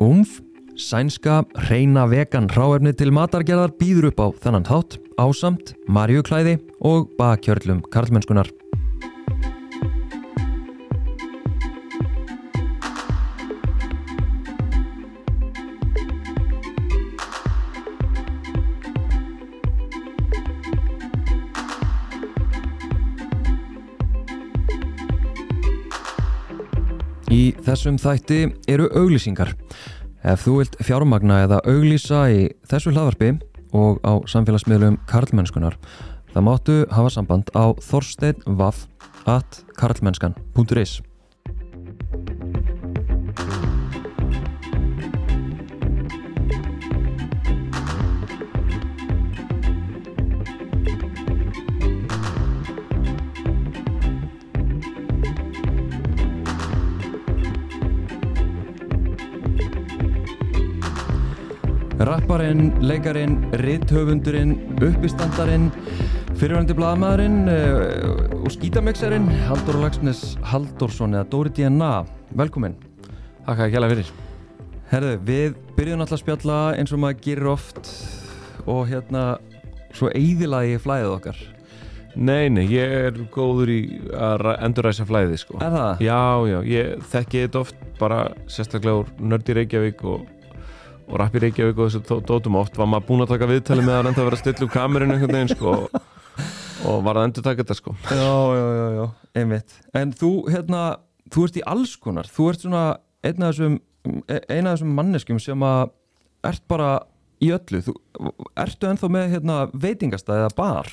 [0.00, 0.38] Umf,
[0.80, 7.82] sænska, reyna vegan ráefni til matargerðar býður upp á þennan þátt, ásamt, marjuklæði og bakkjörlum
[7.92, 8.48] karlmennskunar.
[27.70, 29.54] Þessum þætti eru auglýsingar.
[30.26, 33.30] Ef þú vilt fjármagna eða auglýsa í þessu hlaðvarpi
[33.76, 35.76] og á samfélagsmiðlum karlmennskunar,
[36.34, 38.86] það máttu hafa samband á þorsteinvaff
[62.30, 64.52] Rapparinn, leikarin, rithöfundurinn,
[64.86, 65.64] uppistandarinn,
[66.38, 71.88] fyrirvændi blaðmaðurinn uh, og skítamixarinn Haldur Lagsnes Haldursson eða Dóri DNA.
[72.38, 72.76] Velkomin.
[73.48, 74.14] Takk að gæla fyrir
[74.92, 77.92] Herðu, við byrjum alltaf að spjalla eins og maður gerir oft
[78.62, 79.26] og hérna
[79.90, 81.44] svo eigðilagi flæðið okkar.
[82.14, 83.80] Nei, nei, ég er góður í
[84.14, 85.58] að ra- endurræsa flæði sko.
[85.58, 86.06] Er það?
[86.06, 86.22] Já,
[86.54, 90.30] já, ég þekki þetta oft bara sérstaklega úr nördi Reykjavík og,
[91.10, 93.96] og rappi Reykjavík og þessu dó- dótum oft var maður búinn að taka viðtali með
[93.98, 96.00] að reynda að vera að stilla upp kamerun einhvern veginn sko og,
[96.86, 99.04] og var að endur taka þetta sko Já, já, já, já,
[99.42, 99.74] einmitt.
[100.00, 100.82] En þú, hérna,
[101.34, 102.30] þú ert í alls konar.
[102.30, 102.84] Þú ert svona
[103.26, 103.78] einn af þessum,
[104.30, 105.90] e- ein af þessum manneskjum sem að
[106.50, 106.90] ert bara
[107.42, 107.82] í öllu.
[107.84, 107.94] Þú,
[108.64, 110.90] ertu ennþá með hérna, veitingastað eða bar?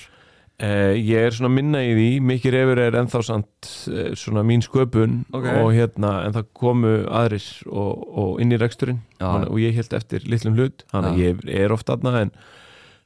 [0.60, 4.64] Eh, Ég er svona minna í því, mikið reyfur er ennþá samt eh, svona mín
[4.66, 5.46] sköpun Ok.
[5.64, 9.02] og hérna en það komu aðrir og, og inn í reksturinn.
[9.20, 11.28] Þannig- og ég held eftir litlum hlut þannig að Já.
[11.28, 12.32] ég er oft aðna en,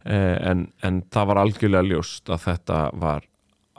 [0.05, 3.27] eh, en, en það var algjörlega ljóst að þetta var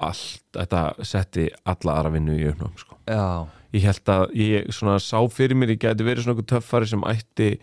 [0.03, 2.97] allt, þetta setti alla aðra vinnu í uppnám sko.
[3.07, 3.47] Já.
[3.73, 7.59] ég held að ég svona sá fyrir mér ég geti verið svona töffari sem ætti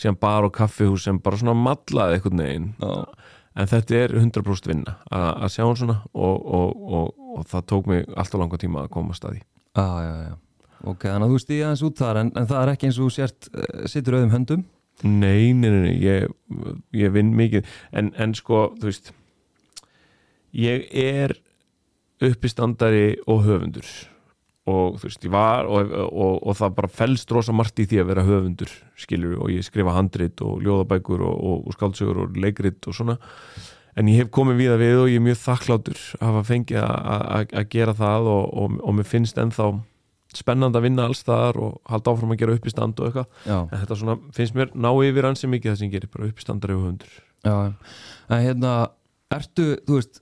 [0.00, 2.92] sem bar og kaffihús sem bara svona mallaði einhvern veginn Já.
[3.60, 7.66] En þetta er 100% vinna að að sjá hann svona og, og, og, og það
[7.72, 10.34] tók mig alltaf langa tíma að koma að staði Já, já, já.
[10.90, 13.12] Ok, þannig að þú stíði aðeins út þar en, en það er ekki eins og
[13.14, 14.62] sért, uh, sittur auðum höndum.
[15.04, 16.32] Nei, nei, nei, nei ég,
[16.96, 19.12] ég vinn mikið en, en sko, þú veist
[20.56, 21.36] ég er
[22.20, 23.86] uppistandari og höfundur
[24.68, 28.00] og þú veist, ég var og, og, og það bara fælst rosa margt í því
[28.02, 32.84] að vera höfundur skilur og ég skrifa handrit og ljóðabækur og, og, skáldsögur og leikrit
[32.86, 33.16] og svona.
[33.98, 37.06] En ég hef komið víða við og ég er mjög þakklátur að hafa fengið að-
[37.40, 39.70] að að gera það og, og, og mér finnst ennþá
[40.36, 43.26] spennandi að vinna alls þar og halda áfram að gera uppistand og eitthvað.
[43.72, 46.84] En þetta svona finnst mér ná yfir ansi mikið það sem gerir bara uppistandari og
[46.86, 47.72] hundur Já,
[48.28, 48.72] en hérna,
[49.32, 50.20] ertu, þú veist,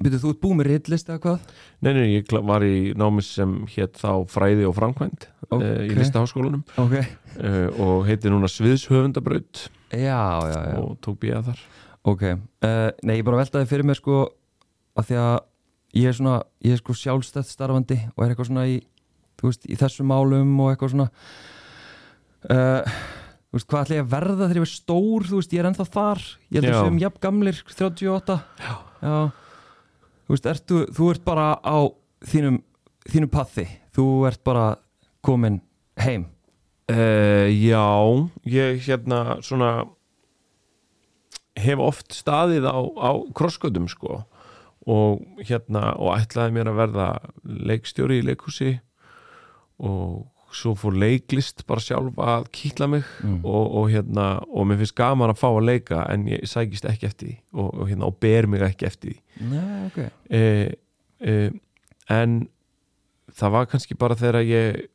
[0.00, 1.50] byrjuð þú ert búið með ritlist eða hvað?
[1.84, 5.58] Nei, nei, ég var í námis sem hétt þá fræði og framkvæmt Ok.
[5.58, 5.88] okay.
[5.90, 6.96] í listaháskólanum Ok.
[7.00, 10.76] uh, og heiti núna Sviðshöfundabraut Já, já, já.
[10.80, 11.62] og tók bíða þar
[12.10, 14.22] Ok, uh, nei, ég bara veltaði fyrir mér sko
[14.96, 15.34] að því að
[16.00, 18.78] ég er svona, ég er sko sjálfstætt starfandi og er eitthvað svona í,
[19.40, 21.10] þú veist, í þessum málum og eitthvað svona
[23.50, 25.68] þú veist, hvað ætla ég að verða þegar ég er stór, þú veist, ég er
[25.70, 29.16] ennþá þar ég held að við séum jafn gamlir, 38 Já, Já.
[30.30, 31.90] Þú veist, ertu, þú ert bara á
[32.30, 32.60] þínum,
[33.10, 34.66] þínum pathi, þú ert bara
[35.26, 35.56] komin
[35.98, 36.28] heim.
[36.86, 37.82] Uh, Já,
[38.46, 39.88] ég hérna svona
[41.58, 44.20] hef oft staðið á, á krossgötum sko.
[44.86, 47.08] Og hérna og ætlaði mér að verða
[47.42, 48.76] leikstjóri í leikhúsi
[49.82, 53.40] og svo fór leiklist bara sjálf að kýtla mig Mm.
[53.44, 57.06] og, og hérna og mér finnst gaman að fá að leika en ég sækist ekki
[57.06, 59.18] eftir því og, og hérna og ber mig ekki eftir því.
[59.50, 59.98] Nei, ok.
[60.30, 60.40] E,
[61.20, 61.34] e,
[62.10, 62.48] en
[63.36, 64.86] það var kannski bara þegar ég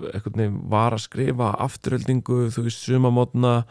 [0.00, 3.64] veginn var að skrifa afturöldingu, þú veist, sumamótna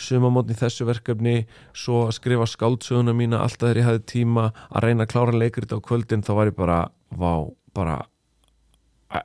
[0.00, 1.34] sumamótni í þessu verkefni
[1.76, 5.76] svo að skrifa skáldsöguna mína alltaf þegar ég hafði tíma að reyna að klára leikrið
[5.76, 6.78] á kvöldin, þá var ég bara
[7.10, 7.32] vá,
[7.76, 7.98] bara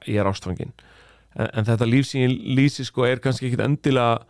[0.08, 0.74] ég er ástfangin
[1.36, 4.24] en, en þetta líf sem ég lýsi sko er kannski ekkit endilega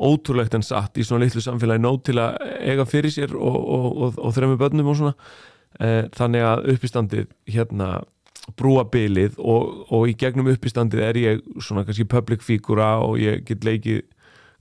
[0.00, 1.82] ótrúlegt en satt í svona litlu samfélagi.
[1.84, 5.12] Nóg til að eiga fyrir sér og, og, og, og þremmu börnum og svona.
[5.80, 7.90] Eh, þannig að uppistandið hérna
[8.58, 13.64] brúa bilið og, í gegnum uppistandið er ég svona kannski public figura og ég get
[13.66, 14.02] leikið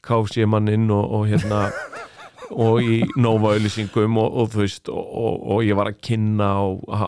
[0.05, 1.69] KFC manninn og, hérna
[2.65, 6.51] og í Nova auðlýsingum og, og þú veist og, og, og ég var að kynna
[6.59, 6.65] á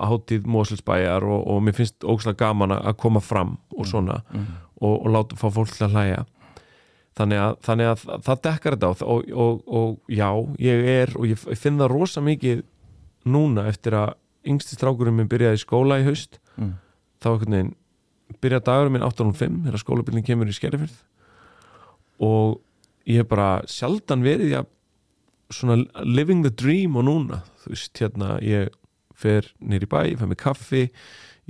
[0.07, 4.21] hátíð Moselsbæjar og, mér finnst ógslag gaman að koma fram og svona.
[4.33, 4.49] Mm.
[4.81, 6.23] Og, og láta fá fólk til að hlæja.
[7.19, 10.29] Þannig að, þannig að það dekkar þetta og, og, og, já,
[10.63, 12.63] ég er og ég finn það rosa mikið
[13.31, 14.15] núna eftir að
[14.47, 16.39] yngsti strákurinn minn byrjaði skóla í haust.
[16.57, 16.75] Mm.
[17.21, 17.73] þá veginn
[18.41, 20.97] byrjaði dagurinn minn 8.05 þegar skólabildin kemur í skerifyrð
[22.21, 22.59] og
[23.09, 24.69] ég hef bara sjaldan verið ég
[25.51, 27.41] svona living the dream og núna.
[27.63, 28.71] Þú veist hérna ég
[29.17, 30.83] fer nýri bæ, ég fer með kaffi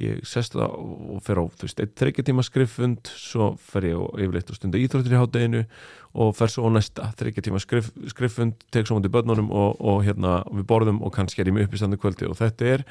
[0.01, 0.75] ég sest það
[1.15, 4.81] og fer á þú veist, eitt þryggjartíma skriffund svo fer ég og yfirleitt og stunda
[4.81, 5.63] íþróttir í hátteginu
[6.21, 10.67] og fer svo næsta þryggjartíma skrif, skriffund, tek svo mútið börnunum og, og hérna við
[10.73, 12.85] borðum og kannski er ég með upp í standu kvöldi og þetta er,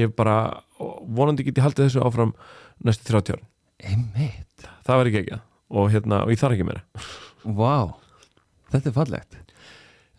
[0.00, 0.38] ég bara
[0.80, 2.34] vonandi get ég haldið þessu áfram
[2.84, 3.50] næstu 30 árin.
[3.84, 4.68] Einmitt.
[4.86, 5.42] Það verður ekki ekki
[5.74, 6.84] og hérna, og ég þarf ekki meira.
[7.44, 7.94] Vá,
[8.72, 9.38] þetta er fallegt.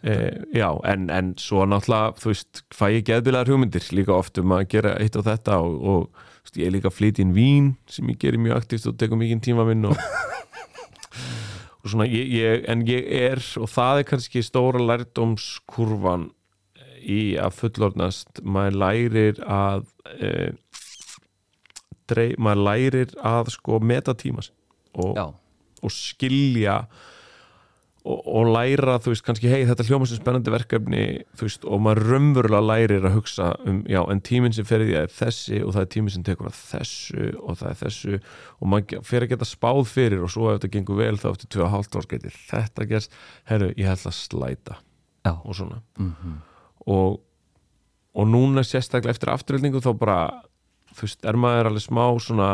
[0.06, 0.14] E,
[0.54, 4.68] já, en, en svo náttúrulega, þú veist, fæ ég geðbilaðar hugmyndir líka oft um að
[4.76, 8.10] gera eitt á þetta og, og veist, ég er líka að flytja inn vín sem
[8.14, 10.00] ég gerir mjög aktivt og tekur mikið tíma minn og,
[11.82, 16.30] og svona, ég, ég, en ég er og það er kannski stóra lærdómskurvan
[17.06, 19.86] í að fullornast maður lærir að
[20.18, 20.30] e,
[22.10, 24.58] drei, maður lærir að sko meta tíma sinn
[24.96, 25.36] og,
[25.82, 26.86] og skilja
[28.06, 31.04] og, og læra, þú veist, kannski hei, þetta hljóma sem spennandi verkefni,
[31.36, 34.90] þú veist, og maður raunverulega lærir að hugsa um, já, en tíminn sem fer í
[34.92, 38.18] því er þessi og það er tíminn sem tekur að þessu og það er þessu
[38.20, 41.54] og maður fer að geta spáð fyrir og svo ef þetta gengur vel þá eftir
[41.60, 44.82] 2,5 árs getur þetta gerst, herru, ég ætla að slæta
[45.26, 45.34] já.
[45.34, 45.82] og svona.
[45.98, 46.44] Mm
[46.86, 47.22] og,
[48.16, 50.18] og núna sérstaklega eftir afturöldingu þá bara,
[50.94, 52.50] þú veist, er maður alveg smá svona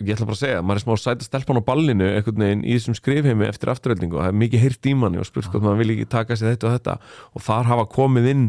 [0.00, 2.74] ég ætla bara að segja, maður er smá sæta stelpan á ballinu einhvern veginn í
[2.76, 5.80] þessum skrifheimi eftir afturöldingu og það er mikið heyrt í manni og spurt hvort maður
[5.82, 6.94] vil ekki taka sér þetta og þetta.
[7.34, 8.44] Og þar hafa komið inn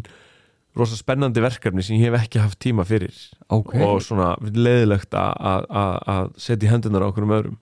[0.77, 3.15] rosa spennandi verkefni sem ég hef ekki haft tíma fyrir.
[3.49, 7.57] Ok, og svona leðilegt að setja hendunar á okkur um öðrum.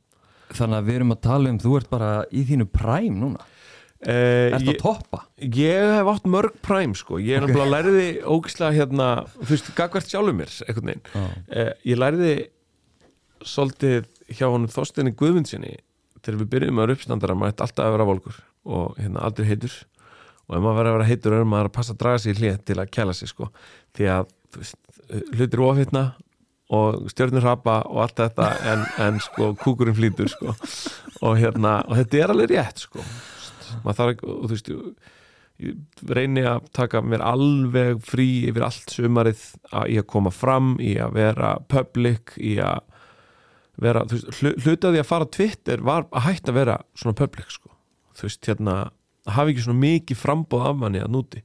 [0.52, 3.40] Þannig að við erum að tala um þú ert bara í þínu præm núna.
[3.98, 5.24] Eh, Ert ég, að toppa?
[5.42, 7.50] ég hef átt mörg præm sko, ég er Ok.
[7.50, 9.08] náttúrulega lærði ógislega hérna,
[9.42, 12.48] þú veist, gagvert sjálfur mér Já, eh, ég lærði
[13.46, 15.76] svolítið hjá honum Þorsteini Guðmundsinni
[16.22, 19.76] þegar við byrjum að uppstandara maður ætti alltaf að vera volkur og hérna aldrei heitur.
[20.48, 22.62] Og ef maður verður að vera heitur er maður að passa að draga sér hlið
[22.68, 23.50] til að kæla sig sko.
[23.98, 24.32] Því að
[25.36, 26.06] hlutir ofitna
[26.78, 30.56] og stjörnur rapa og allt þetta en, en sko kúkurinn flýtur sko.
[31.24, 33.06] Og hérna og þetta er alveg rétt sko.
[33.84, 38.94] Maður þarf ekki og þú veist ég reyni að taka mér alveg frí yfir allt
[38.94, 39.42] sumarið
[39.72, 42.84] að, í að koma fram, í að vera public, í að
[43.86, 46.78] vera, þú veist, hlu- hluti af því að fara Twitter var að hætta að vera
[46.98, 47.70] svona public sko,
[48.18, 48.78] þú veist, hérna
[49.28, 51.44] að hafa ekki svona mikið frambóð af manni að núti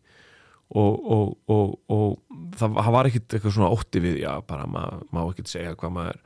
[0.72, 5.22] og, og, og, og það, var ekkit eitthvað svona ótti við, já, bara maður má
[5.26, 6.20] ekkit segja hvað maður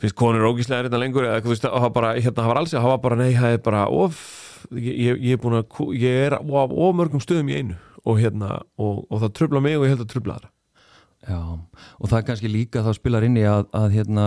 [0.00, 2.72] finnst konur ógíslega þetta lengur eða þú veist, það var bara, hérna, það var alls
[2.72, 4.22] það var bara, nei, það er bara of
[4.72, 6.42] ég, ég, er búin að, ég er á
[6.96, 7.76] mörgum stöðum í einu.
[8.08, 10.48] Og hérna, og, það trubla mig og ég held að trubla það
[11.28, 11.36] já
[12.00, 14.24] Og það kannski líka þá spilar inn í að, að hérna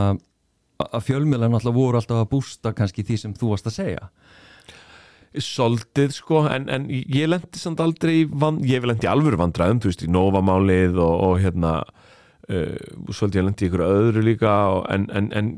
[0.92, 4.10] að fjölmiðlega náttúrulega voru alltaf að bústa kannski því sem þú varst að segja
[5.34, 9.90] Soldið sko, en, en ég lendi samt aldrei, van, ég hef lendi alvöru vandræðum, þú
[9.90, 12.76] veist, í Nova-málið og, og hérna uh,
[13.10, 15.50] svolítið ég lendi ykkur öðru líka og, en, en, en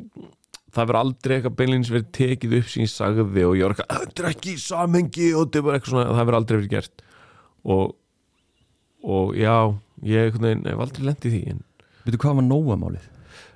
[0.76, 4.06] það verður aldrei eitthvað beinleins verið tekið upp sem ég sagði og ég var eitthvað,
[4.06, 6.74] þetta er ekki í samhengi og þetta er bara eitthvað svona, það verður aldrei verið
[6.78, 7.06] gert
[7.76, 7.86] og,
[9.18, 9.56] og já,
[10.08, 11.64] ég hef aldrei lendi í því en
[12.06, 13.06] Veitu hvað var Nóa-málið?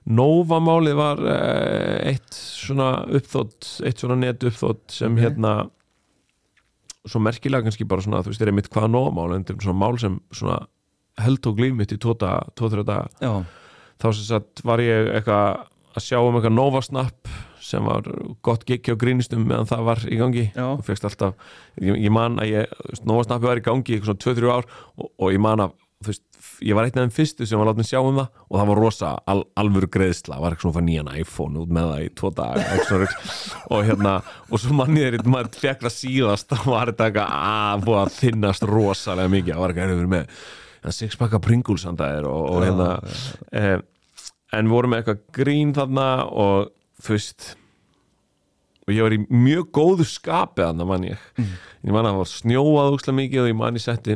[0.08, 5.22] Nova-málið var uh, eitt svona uppþótt, eitt svona net uppþótt sem Ok.
[5.26, 5.54] hérna
[7.10, 9.82] svo merkilega kannski bara svona, þú veist, er einmitt hvaða Nova-mál en þetta er svona
[9.82, 10.58] mál sem svona
[11.20, 13.08] held og glýmitt í tóta, tóþrjá daga.
[13.24, 13.34] Já,
[14.00, 15.64] þá sem sagt var ég eitthvað
[15.98, 17.32] að sjá um eitthvað Nova-snapp
[17.70, 18.06] sem var
[18.46, 20.46] gott gikki á grínistum meðan það var í gangi.
[20.78, 21.36] Og fegst alltaf,
[21.82, 22.72] ég, ég man að
[23.10, 26.24] Nova-snappi var í gangi í svona 2-3 ár og, og ég man að, þú veist
[26.66, 28.82] ég var einn af þeim fyrstu sem var látið sjá um það og það var
[28.84, 30.40] rosa al, alvöru greiðsla.
[30.42, 33.30] Var eitthvað svona að fá nýjan iPhone út með það í tvo eitthvað rugl.
[33.70, 34.16] og hérna
[34.50, 38.18] og svo mann ég er, fekk það síðast þá var þetta eitthvað að búið að
[38.18, 40.44] þinnast rosalega mikið, það var eitthvað við með
[40.96, 42.92] sixpacka Pringles handæðir og, og hérna
[43.52, 43.80] eh,
[44.56, 46.70] en vorum með eitthvað grín þarna og
[47.06, 47.54] veist
[48.90, 51.26] og ég var í mjög góðu skapi þarna mann ég.
[51.38, 54.16] Ég man að það var snjóað úkslega mikið og ég man ég setti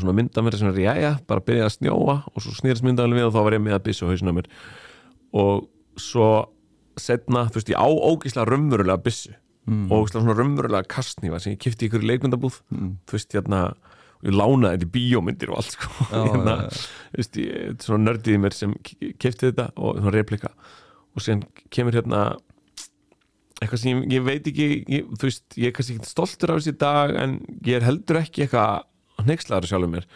[0.00, 3.28] svona mynda mér sem er jæja, bara byrjaði að snjóa og svo snýrist myndaðalinn við
[3.28, 4.50] og þá var ég með að byssu á hausinu á mér
[5.42, 5.64] og
[6.00, 6.28] svo
[7.00, 9.32] setna, þú veist, ég á ógislega raunverulega byssu
[9.68, 9.86] mm.
[9.88, 12.92] og ógislega svona raunverulega kastnýfa sem ég kipti í ykkur leikmyndabúð mm.
[13.08, 13.64] þú veist, hérna
[14.22, 16.86] ég lánaði þetta í bíómyndir og allt sko Já, hérna, já, já.
[17.10, 20.52] þú veist, ég, svona nördið í mér sem kipti þetta og svona replika
[21.12, 21.44] og síðan
[21.74, 22.22] kemur hérna
[23.62, 26.62] eitthvað sem ég, ég veit ekki ég, þú veist, ég er kannski ekki stoltur af
[26.62, 28.86] þessi dag en ég er heldur ekki eitthvað
[29.28, 30.06] nexlaður sjálfur mér.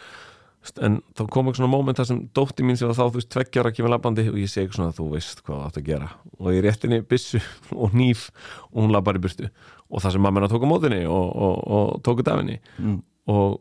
[0.82, 3.30] En þá kom ekki svona moment þar sem dótti mín sem var þá þú veist
[3.30, 6.08] tveggjara kemur labbandi og ég segi svona þú veist hvað það átt að gera.
[6.40, 7.42] Og ég rétti henni byssu
[7.82, 8.28] og nýf
[8.72, 9.50] og hún labbar í burtu.
[9.86, 12.58] Og það sem mamma hennar tók á mótinni og, og, og tók þetta af henni.
[12.82, 12.98] Mm.
[13.30, 13.60] og,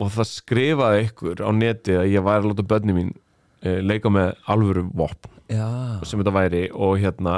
[0.00, 3.12] og það skrifaði ykkur á neti að ég væri að láta börni mín
[3.62, 5.66] e, leika með alvöru vopn Já,
[6.02, 7.36] sem þetta væri og hérna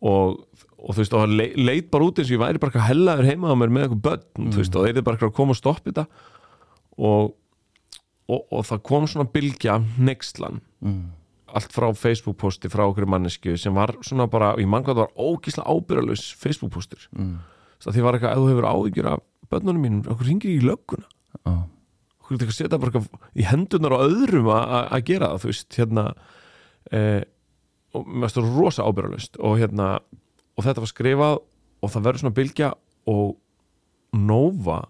[0.00, 0.38] og,
[0.80, 2.88] og þú veist og það le, leit bara út eins og ég væri bara eitthvað
[2.88, 5.38] hellaður heima á mér með eitthvað börn þú veist og þeir eru bara eitthvað að
[5.38, 6.06] koma og stoppa þetta
[6.98, 7.34] og,
[8.28, 10.98] og, og það kom svona bylgja nextlan mm.
[11.54, 15.06] allt frá Facebook posti frá okkur mannesku sem var svona bara, ég mann hvað það
[15.06, 17.38] var ógísla ábyrðalus Facebook postur Mm.
[17.80, 21.06] það því var eitthvað, ef þú hefur áhyggjur af börnunum mínum, okkur ringir í lögguna.
[22.20, 23.02] Okkur er þetta að setja bara
[23.38, 26.04] í hendunar á öðrum að- gera það, þú veist, hérna
[26.92, 27.22] eh,
[27.94, 30.00] og mér stóð rosa ábyrðalust og hérna
[30.58, 31.38] og þetta var skrifað
[31.82, 32.72] og það verður svona bylgja
[33.08, 33.36] og
[34.12, 34.82] Nova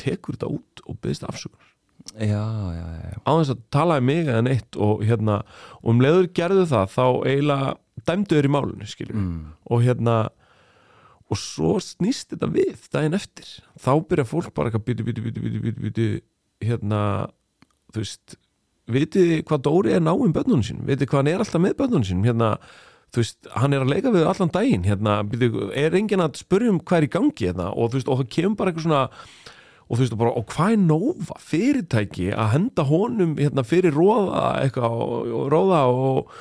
[0.00, 1.70] tekur þetta út og byggðist afsökunar.
[3.24, 5.40] Á þess að tala um mig eða neitt og hérna,
[5.80, 7.74] og um leiður gerðu það þá eiginlega
[8.04, 9.44] dæmduður í málunni skilur mm.
[9.72, 10.16] og hérna
[11.32, 13.48] og svo snýst þetta við daginn eftir.
[13.80, 16.08] Þá byrja fólk bara eitthvað byttu, byttu, byttu, byttu, byttu, byttu
[16.68, 17.00] hérna,
[17.94, 18.36] þú veist
[18.92, 20.84] vitið hvað Dóri er náinn börnunum sínum?
[20.88, 22.26] Vitið hvað hann er alltaf með börnunum sínum?
[22.28, 22.50] Hérna,
[23.14, 26.74] þú veist, hann er að leika við allan daginn hérna, byttu, er enginn að spurja
[26.74, 29.04] um hvað er í gangi hérna, og þú veist, og það kemur bara eitthvað svona
[29.94, 34.42] og þú veist, bara, og hvað er Nova fyrirtæki að henda honum hérna, fyrir róða
[34.64, 36.34] eitthvað og, og róða og,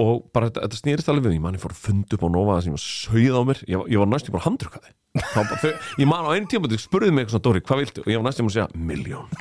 [0.00, 2.56] og bara þetta, snýrist alveg við, ég man ég fór að funda upp á Nova
[2.60, 4.92] það sem ég sögð á mér, ég, var- ég var næst ég bara handrukkaði
[5.98, 8.04] ég man á einu tíma þau spurði mig eitthvað svona, Dóri, hvað viltu?
[8.04, 9.32] og ég var næst ég að segja, miljón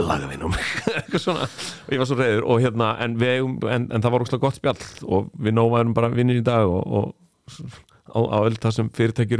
[0.00, 0.70] laga við á mig,
[1.02, 1.48] eitthvað svona.
[1.84, 4.44] Og ég var svo reyður og hérna, en, við, eigum- en, en það var úrslega
[4.46, 4.80] gott spjall
[5.12, 7.12] og við Nova erum bara vinnir í dag og,
[8.16, 9.36] á, á öll það sem fyrirtæki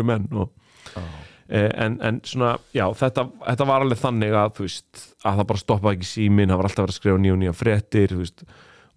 [1.50, 5.46] Eh, en, en svona, já, þetta, þetta var alveg þannig að, þú veist, að það
[5.48, 8.18] bara stoppaði ekki síminn, það var alltaf verið að skrifa nýja og nýja fréttir, þú
[8.20, 8.44] veist,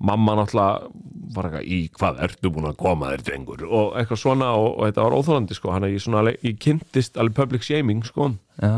[0.03, 0.91] mamma náttúrulega
[1.33, 3.63] var eitthvað í hvað ertu búin að koma þér drengur?
[3.65, 6.61] Og eitthvað svona og, og þetta var óþólandi, sko, hann að ég svona alveg, ég
[6.67, 8.29] kynntist alveg public shaming, sko,
[8.61, 8.75] já.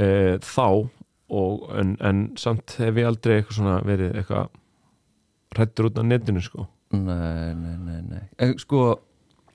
[0.00, 0.08] e,
[0.46, 4.48] þá og, en, en samt hef ég aldrei eitthvað svona verið eitthvað
[5.58, 6.70] hrættur út af netinu, sko.
[6.96, 8.24] Nei, nei, nei, nei.
[8.42, 8.96] En, Sko,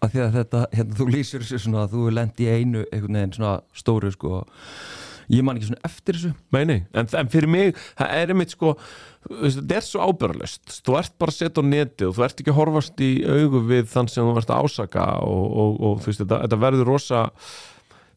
[0.06, 3.20] að því að þetta hérna, þú lýsir þessu svona að þú lent í einu einhvern
[3.20, 4.46] veginn svona stóru sko
[5.32, 6.32] ég man ekki svona eftir þessu.
[6.54, 8.76] Nei, nei, en, en fyrir mig það er einmitt sko
[9.26, 12.54] þetta er svo ábyrðalust þú ert bara að setja á netið og þú ert ekki
[12.54, 16.12] að horfast í augu við þann sem þú ert að ásaka og, og, og þú
[16.12, 17.24] veist, þetta, þetta verður rosa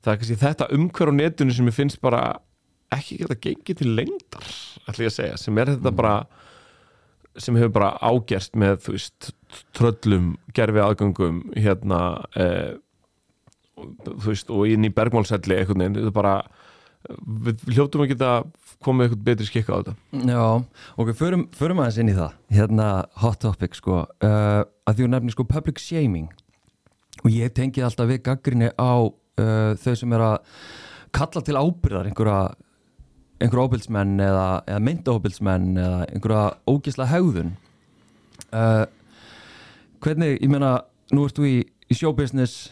[0.05, 2.23] það er kannski þetta umhver á netinu sem ég finnst bara
[2.95, 4.53] ekki geta gengið til lengdar
[4.89, 6.15] ætla ég að segja, sem er þetta bara
[7.43, 9.31] sem hefur bara ágerst með þú veist,
[9.77, 12.01] tröllum gerfi aðgöngum hérna
[12.39, 12.77] eh,
[13.79, 16.39] þú veist, og inn í bergmálselli einhvern veginn, þetta er bara
[17.09, 18.33] við hljóttum að geta
[18.85, 19.95] komið eitthvað betri skikka á þetta.
[20.29, 20.43] Já,
[21.01, 22.37] ok, förum, förum aðeins inn í það.
[22.55, 22.89] Hérna
[23.23, 24.03] hot topic sko.
[24.25, 26.29] Uh, að því þú nefnir sko public shaming.
[27.25, 30.39] Og ég tengi alltaf við gaggrinni á uh, þau sem er að
[31.17, 32.41] kalla til ábyrðar einhverja
[33.39, 37.55] einhverja óbyldsmenn eða, eða myndaóbyldsmenn eða einhverja ógisla hegðun?
[38.49, 38.85] Uh,
[40.05, 40.79] hvernig, ég meina
[41.15, 41.57] nú ert þú í,
[41.89, 42.69] í showbusiness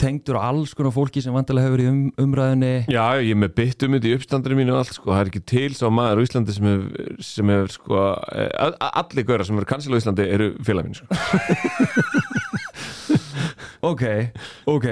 [0.00, 3.54] tengdur á alls konar fólki sem vantilega hefur í um, umræðinni Já, ég er með
[3.60, 6.20] bytt um þetta í uppstandari mínu og allt sko, það er ekki til sá maður
[6.20, 8.00] á Íslandi sem hefur, sem hefur sko
[8.90, 11.06] allir gauðra sem eru kansil á Íslandi eru félag mín sko.
[13.84, 14.02] Ok,
[14.64, 14.86] ok.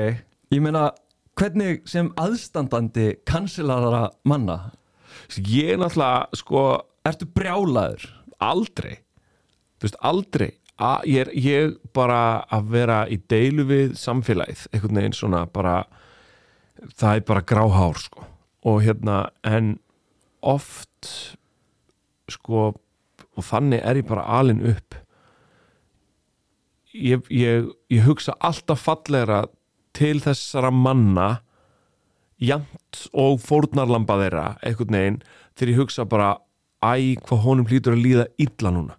[0.53, 0.91] Ég meina,
[1.39, 4.57] hvernig sem aðstandandi kansilara manna
[5.37, 6.65] Ég er náttúrulega sko
[7.03, 8.05] Ertu brjálaður?
[8.43, 8.99] aldrei.
[9.79, 10.51] Þú veist, aldrei.
[10.83, 15.83] A, ég, er, ég bara að vera í deilu við samfélagið, einhvern veginn svona bara
[16.99, 18.27] það er bara gráhár sko.
[18.67, 19.77] Og hérna, en
[20.43, 21.11] oft
[22.31, 22.73] sko
[23.33, 24.97] og þannig er ég bara alin upp.
[26.93, 29.45] Ég, ég, ég hugsa alltaf fallegra
[29.97, 31.31] til þessara manna
[32.43, 35.21] jant og fórnarlamba þeirra einhvern veginn
[35.59, 36.33] þegar ég hugsa bara
[36.83, 38.99] æ, hvað honum hlýtur að líða illa núna.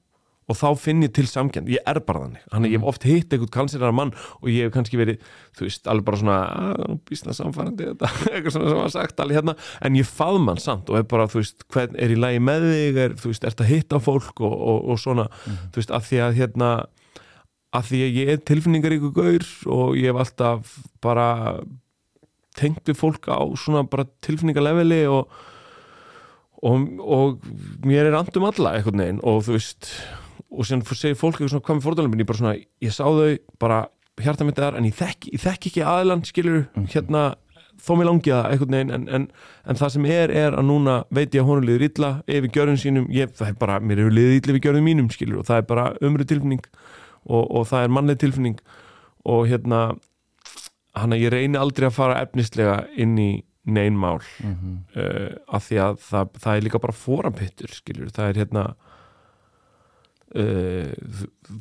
[0.52, 2.42] Og þá finn ég til samkjönd, ég er bara þannig.
[2.52, 4.10] Þannig að ég hef oft hitt einhvern kansilega mann
[4.42, 5.22] og ég hef kannski verið,
[5.56, 8.10] þú veist, alveg bara svona að, bísna samfærandi þetta.
[8.34, 9.56] Eitthvað svona sem var sagt alveg hérna.
[9.88, 12.68] En ég faðm hann samt og er bara, þú veist, hvern er í lagi með
[12.74, 16.10] þig, er, þú veist, ert að hitta fólk og, og, og svona, þú veist, að
[16.10, 16.74] því að hérna,
[17.80, 19.48] að því að ég er tilfinningaríku gaur
[19.78, 21.30] og ég hef alltaf bara
[22.58, 25.32] tengt við fólk á svona bara tilfinningaleveli og,
[26.64, 27.48] og, og
[27.88, 29.90] mér er andum alla einhvern veginn og þú veist
[30.54, 32.56] og sem segir fólk eitthvað svona hvað með fórtalöfin ég bara svona,
[32.86, 33.80] ég sá þau bara
[34.22, 36.86] hjarta mitt er en ég þekki, ég þekki ekki aðlan skilur Mhm.
[36.94, 37.24] hérna
[37.84, 39.24] þó mér langi það einhvern veginn en, en,
[39.66, 42.78] en það sem er er að núna veit ég að honum liður illa yfir gjörðum
[42.80, 45.58] sínum ég, það er bara, mér hefur liðið illa yfir gjörðum mínum skilur og það
[45.58, 46.62] er bara umru tilfinning
[47.26, 48.60] og, og það er mannleg tilfinning
[49.26, 49.82] og hérna
[50.96, 53.32] hann að ég reyni aldrei að fara efnislega inn í
[53.66, 54.74] nein mál Mhm.
[54.96, 58.66] uh, af því að það, það er líka bara fórampittur skilur, það er hérna
[60.36, 60.92] uh,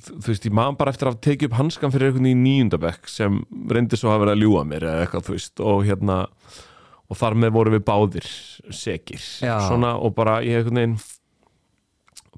[0.08, 3.40] þú, veist, ég maður bara eftir að tekið upp hanskan fyrir einhvern í níundabekk sem
[3.70, 6.18] reyndi svo að vera að ljúga mér eða eitthvað, þú veist, og hérna
[7.12, 8.28] og þar með vorum við báðir
[8.72, 9.20] segir,
[9.68, 10.98] svona og bara ég einhvern veginn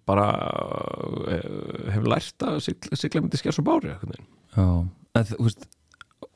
[0.05, 4.27] bara uh, hef lært að sigla, myndi skjær svo bári veginn.
[4.53, 4.67] Já,
[5.17, 5.65] en, þú veist,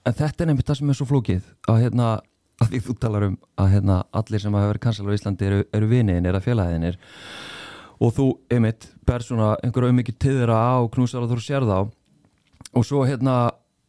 [0.09, 2.09] en þetta er nefnitt það sem er svo flókið að hérna,
[2.63, 5.61] að því þú talar um að hérna, allir sem hafa verið kansal á Íslandi eru,
[5.77, 6.99] eru viniðinir eða félagðinir
[7.99, 11.79] og þú, einmitt, ber svona einhverja um til þeirra á knúsar að þú sér þá.
[12.79, 13.37] Og svo hérna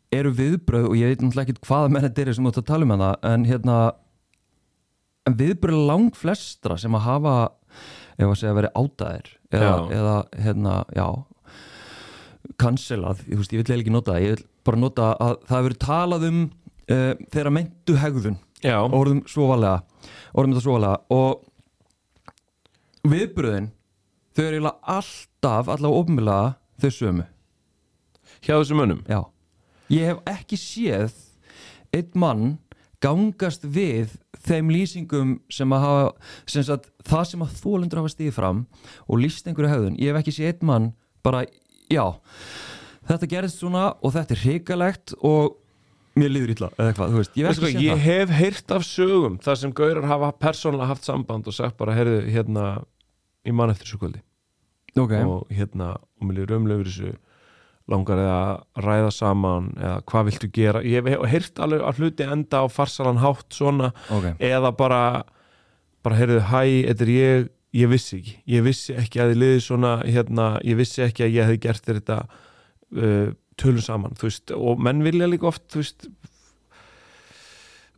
[0.10, 2.70] eru viðbröð og ég veit náttúrulega ekki hvaða menn þetta eru sem þú ert að
[2.72, 3.78] tala um hana en hérna
[5.30, 7.36] en viðbröð lang flestra sem að hafa
[8.18, 11.06] ef að segja verið átaðir eða, eða hérna, já
[12.60, 16.28] cancelað, ég, ég vil ekki nota það ég vil bara nota að það hefur talað
[16.30, 18.40] um uh, þeirra mentu hegðun.
[18.60, 19.84] Já, orðum svo valega
[20.34, 23.70] orðum þetta svo valega og viðbröðin
[24.36, 27.28] þau eru eiginlega alltaf allavega ofnmjölega þau sömu.
[28.40, 29.04] Hjá þessum mönnum?
[29.10, 29.22] Já.
[29.90, 31.16] Ég hef ekki séð
[31.96, 32.50] einn mann
[33.04, 36.10] gangast við þeim lýsingum sem að hafa
[36.52, 38.66] sem sagt, það sem að þólendur hafa stíðið fram
[39.08, 40.00] og lýst einhverju hegðun.
[40.00, 40.92] Ég hef ekki séð einn mann
[41.26, 41.46] bara,
[41.92, 42.06] já
[43.10, 45.58] þetta gerðist svona og þetta er hrikalegt og
[46.20, 48.36] mér líður illa eða eitthvað, þú veist, ég hef Veistu ekki hvað, séð ég hef
[48.40, 52.68] heyrt af sögum þar sem gaurar hafa persónulega haft samband og sagt bara, heyrðu, hérna
[53.48, 54.22] ég man eftir þessu kvöldi.
[54.94, 55.90] Það ok, og hérna,
[56.20, 57.18] og mér líður umlega þessu.
[57.90, 60.82] Langar eða að ræða saman eða hvað viltu gera?
[60.86, 65.00] Ég hef heyrt alveg að hluti enda á farsalan hátt svona, ok, eða bara
[66.06, 66.60] bara, heyrðu, hæ,
[66.92, 67.48] þetta er ég.
[67.80, 71.36] Ég vissi ekki, ég vissi ekki að þið liði svona, hérna, ég vissi ekki að
[71.36, 72.16] ég hefði gert þetta
[72.98, 76.10] uh, tölum saman, þú veist, og menn vilja líka oft, þú veist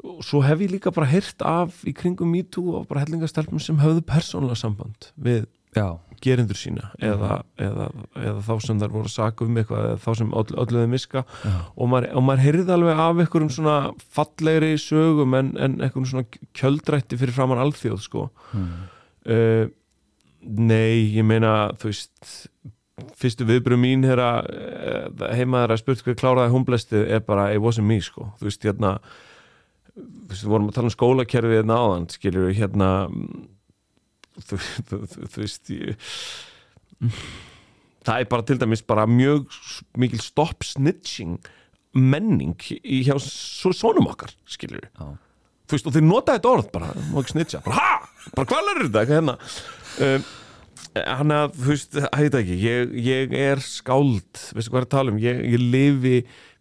[0.01, 3.77] og svo hef ég líka bara heyrt af í kringum MeToo og bara hellingastelpum sem
[3.81, 5.43] höfðu persónulega samband við
[5.77, 5.85] já,
[6.25, 7.85] gerindur sína eða, eða,
[8.17, 11.21] eða þá sem þær voru að saka um eitthvað eða þá sem öll, ölluði miska
[11.45, 11.53] já.
[11.77, 13.75] og maður, maður heyrði alveg af einhverjum svona
[14.17, 18.89] fallegri sögum en, en einhverjum svona kjöldrætti fyrir framann alþjóð sko Hmm.
[19.29, 19.69] uh,
[20.41, 22.31] Nei, ég meina þú veist
[23.17, 27.87] fyrstu viðbröð mín þegar uh, heima þeirra spurt hver kláraði humblestið er bara it wasn't
[27.89, 28.31] me sko.
[28.39, 28.95] Þú veist hérna
[29.95, 32.89] við vorum að tala um skólakerfið hérna áðan skilur við hérna
[34.39, 36.11] þú, þú, þú, þú veist ég,
[38.07, 39.51] það er bara til dæmis bara mjög
[39.99, 41.41] mikil stop snitching
[41.97, 45.09] menning í hjá svo, sonum okkar skilur við Já.
[45.67, 47.63] þú veist og þeir nota þetta orð bara, má ekki snitcha.
[47.65, 49.37] Bara ha, bara hvað er þetta, hérna
[50.07, 50.29] um,
[50.95, 55.13] hann að, þú veist, hætti ekki ég, ég er skáld veistu hvað er að tala
[55.13, 56.17] um, ég, ég lifi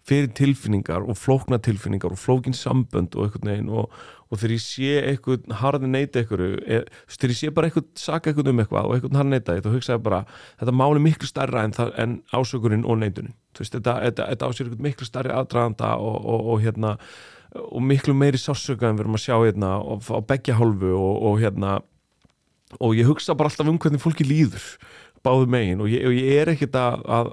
[0.07, 3.90] fyrir tilfinningar og flókna tilfinningar og flókin sambönd og einhvern veginn og,
[4.31, 6.79] og þegar ég sé eitthvað harði neita einhverju, e,
[7.11, 9.99] þegar ég sé bara eitthvað saka eitthvað um eitthvað og eitthvað harði neita þá hugsa
[9.99, 10.23] ég bara,
[10.62, 13.37] þetta máli miklu stærra en, en ásökurinn og neitunin.
[13.55, 16.97] Þú veist, þetta, þetta, þetta eitthvað miklu stærri aðdraganda og, og, og hérna
[17.61, 21.16] og miklu meiri sásöka en við erum að sjá hérna og á beggja hálfu og,
[21.27, 21.81] og hérna
[22.79, 24.65] og ég hugsa bara alltaf um hvernig fólki líður
[25.25, 25.83] báðu megin.
[25.83, 27.33] Og ég, og ég er ekkert að, að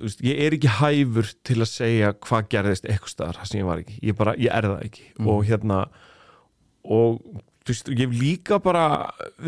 [0.00, 3.82] veist, ég er ekki hæfur til að segja hvað gerðist eitthvað staðar, sem ég var
[3.84, 3.98] ekki.
[4.02, 5.08] Ég, bara, ég er það ekki.
[5.18, 5.30] Mm.
[5.32, 5.80] og hérna
[6.82, 7.20] og
[7.68, 8.86] veist, ég hef líka bara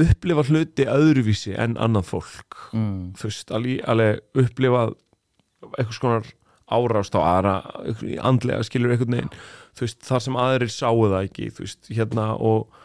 [0.04, 2.60] upplifa hluti öðruvísi en annað fólk.
[2.76, 3.12] Mm.
[3.18, 4.96] þú veist, alveg, upplifað
[5.74, 6.32] eitthvað skonar
[6.74, 7.54] árást á aðra
[7.84, 9.34] eitthvað andlega skilur einhvern veginn.
[9.74, 12.80] Þú veist, þar sem aðrir sáu það ekki þú veist, hérna og,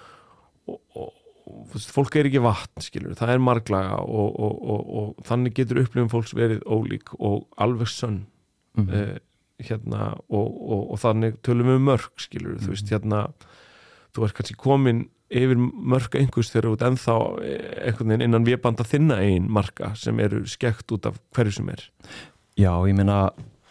[0.67, 1.13] og, og,
[1.93, 6.11] fólk er ekki vatn skilur, það er marglaga og, og, og, og þannig getur upplifum
[6.11, 8.25] fólks verið ólík og alveg sönn
[8.77, 8.89] Mm.
[8.93, 9.17] eh,
[9.65, 13.23] hérna og, og, og þannig tölum við um mörg skilur, þú veist, hérna
[14.15, 18.47] þú ert kannski komin yfir mörg einhvers þegar þú ert ennþá eh, einhvern veginn innan
[18.47, 21.83] viðbanda þinna einn marka sem eru skekt út af hverju sem er.
[22.59, 23.19] Já, ég meina,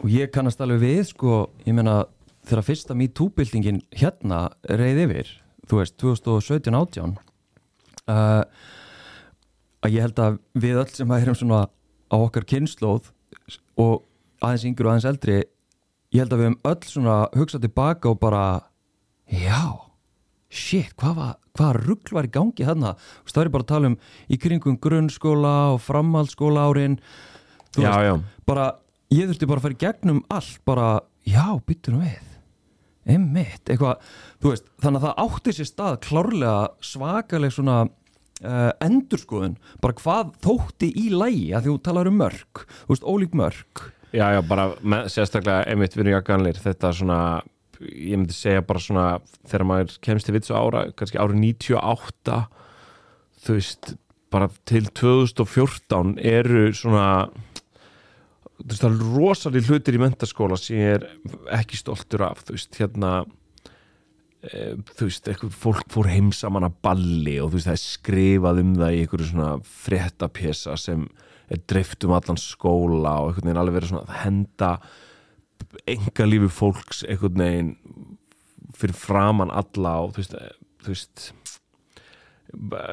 [0.02, 2.02] og ég kannast alveg við, sko, ég meina,
[2.48, 5.32] þegar fyrsta MeToo-byltingin hérna reið yfir,
[5.68, 7.16] þú veist, 2017-18,
[8.08, 8.42] uh,
[9.84, 11.66] að ég held að við öll sem erum svona
[12.08, 13.10] á okkar kynnslóð
[13.78, 14.02] og
[14.42, 15.36] aðeins yngri og aðeins eldri,
[16.14, 18.44] ég held að við höfum öll svona hugsað tilbaka og bara,
[19.30, 19.62] já,
[20.48, 22.94] shit, hvað var, hvað rugl var í gangi þarna?
[23.22, 26.98] Veist, Það er bara að tala um í kringum grunnskóla og framhaldsskóla árin,
[27.76, 28.14] þú Já, já,
[28.48, 28.70] bara
[29.14, 30.88] ég þurfti bara að fara í gegnum allt bara,
[31.28, 32.27] já, byttu nú við
[33.08, 34.02] einmitt, eitthvað
[34.42, 36.56] þú veist, þannig að það átti sér stað klárlega
[36.90, 42.90] svakaleg svona uh, endurskoðun, bara hvað þótti í lægi, að þú talar um mörg þú
[42.94, 47.20] veist, ólík mörg Já, já, bara með, sérstaklega einmitt við erum jakkanlir, þetta svona
[47.84, 49.06] ég myndi segja bara svona
[49.46, 52.38] þegar maður kemst til vitsu ára, kannski árið 98
[53.44, 53.92] þú veist
[54.32, 57.28] bara til 2014 eru svona
[58.58, 61.06] þú veist það er rosalega hlutir í mentaskóla sem ég er
[61.58, 63.12] ekki stoltur af þú veist hérna
[64.42, 67.84] e, þú veist, eitthvað fólk fór heim saman að balli og þú veist það er
[67.84, 69.52] skrifað um það í einhverju svona
[69.86, 71.06] fréttapjesa sem
[71.48, 74.72] er dreift um allan skóla og einhvern veginn alveg verið svona að henda
[75.88, 77.74] enga lífi fólks einhvern veginn
[78.78, 80.34] fyrir framann alla og þú veist,
[80.84, 81.30] þú veist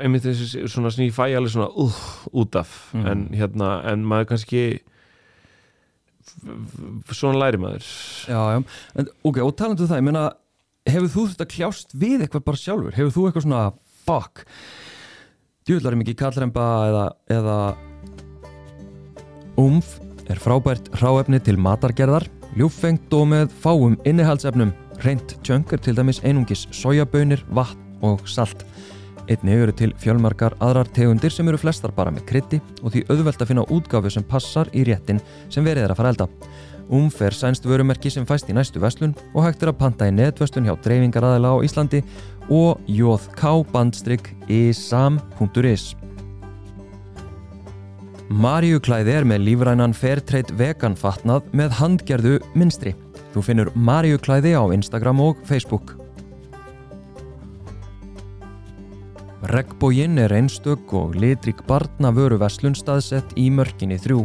[0.01, 1.99] einmitt þessi svona sem ég fæ alveg svona uh,
[2.35, 3.05] út af Mm.
[3.11, 4.61] en hérna, en maður kannski
[7.11, 7.91] svona læri maður.
[8.29, 8.63] Já, já,
[9.01, 10.25] en, ok, og talandu það, ég meina
[10.89, 12.97] hefur þú þetta kljást við eitthvað bara sjálfur?
[12.97, 13.63] Hefur þú eitthvað svona,
[14.05, 14.45] fuck
[15.65, 17.59] djúðlarum ekki kallremba eða, eða
[19.61, 19.95] umf
[20.29, 24.71] er frábært ráefni til matargerðar ljúffengt og með fáum innihaldsefnum.
[25.03, 28.61] Reynt tjöngur til dæmis einungis sojabönir, vatn og salt
[29.25, 33.41] Einnig eru til fjölmarkar aðrar tegundir sem eru flestar bara með krytti og því auðvelt
[33.41, 36.27] að finna útgáfu sem passar í réttin sem verið er að fara elda.
[36.93, 40.13] Umf er sænst vörumerki sem fæst í næstu verslun og hægt er að panta í
[40.13, 41.99] netverslun hjá dreifingaraðila á Íslandi
[42.53, 43.45] og jóðk-isam.is
[48.25, 52.93] Maríuklæði er með lífrænan Fairtrade vegan fatnað með handgerðu minstri.
[53.33, 56.04] Þú finnur Maríuklæði á Instagram og Facebook.
[59.45, 64.23] Regnbóginn er einstök og litrík barna vöruverslun staðsett í mörkinni þrjú.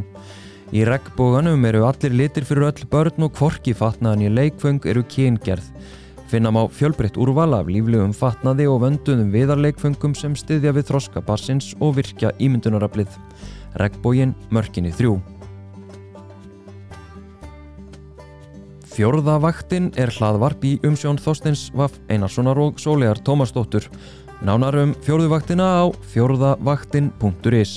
[0.73, 5.67] Í regnbóganum eru allir litir fyrir öll börn og kvorki fatnaðan í leikföng eru kyngerð.
[6.31, 11.75] Finnam á fjölbreytt úrval af líflegum fatnaði og vönduðum viðarleikföngum sem styðja við þroska barsins
[11.85, 13.13] og virkja ímyndunarablið.
[13.77, 15.19] Regnbóginn mörkinni þrjú.
[18.91, 23.87] Fjórða vaktin er hlaðvarp í umsjón Þorsteins Vaff Einarssonar og Sólegar Tómasdóttur.
[24.41, 27.73] Nánar um fjórðuvaktina á fjórðavaktin.is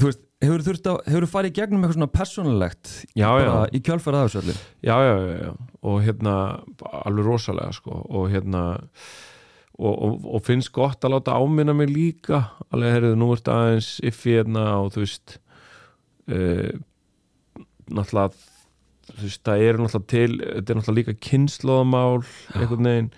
[0.00, 3.50] Þú veist, hefur þú farið gegnum eitthvað svona persónulegt Já, já.
[3.76, 4.54] í kjálfæra þessu öllu?
[4.88, 5.50] já, já, já, já,
[5.84, 6.34] og hérna
[7.04, 8.62] alveg rosalega sko og hérna
[9.80, 13.90] og, og, og finnst gott að láta áminna mig líka alveg heyrðu, nú ert aðeins
[14.08, 15.36] iffi hérna og þú veist
[16.32, 16.72] uh,
[17.92, 18.32] náttúrulega
[19.16, 22.22] þú veist, það er náttúrulega til þetta er náttúrulega líka kynnslóðamál
[22.54, 23.12] einhvern veginn.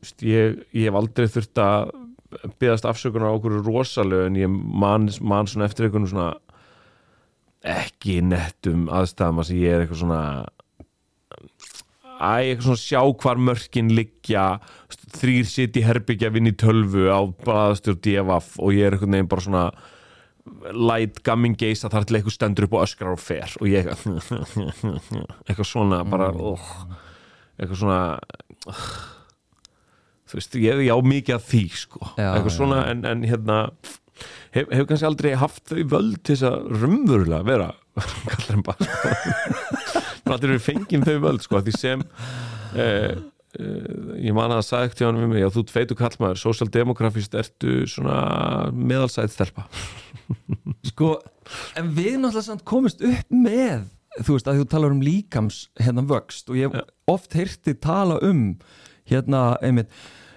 [0.00, 1.92] Veist, ég, ég hef aldrei þurft að
[2.60, 6.30] byggðast afsökunar á okkur rosalega en ég man, man svona eftir einhvern svona
[7.66, 10.22] ekki nettum aðstæðum að ég er eitthvað svona
[12.20, 14.44] Æ, eitthvað svona sjá hvar mörkin liggja
[15.16, 19.30] þrýr sitt í herbyggja vinn í tölvu á baðastjórn DFF og ég er eitthvað neginn
[19.30, 19.64] bara svona
[20.74, 23.88] light gamming geisa þar til eitthvað stendur upp og öskrar og fer og ég
[25.46, 26.68] eitthvað svona bara oh,
[27.56, 28.00] eitthvað svona
[30.30, 33.58] þú veist, ég á mikið að því sko, Já, eitthvað svona en, en hérna
[34.54, 37.70] hef, hefur kannski aldrei haft þau völd til þess að rumvörulega vera
[38.30, 38.90] kallar en bara
[40.30, 42.04] aldrei verið fengið þau völd sko, því sem
[42.78, 43.12] eh,
[43.58, 46.42] ég man að það sagði ekkert hjá hann við mig að þú ert feitu kallmaður,
[46.42, 48.18] sósjaldemografist ertu svona
[48.76, 49.66] meðalsæð stelpa.
[50.90, 51.16] Sko,
[51.78, 56.50] en við náttúrulega komist upp með þú veist að þú talar um líkams hérna vöxt
[56.50, 58.56] og ég hef oft heyrti tala um
[59.10, 59.90] hérna einmitt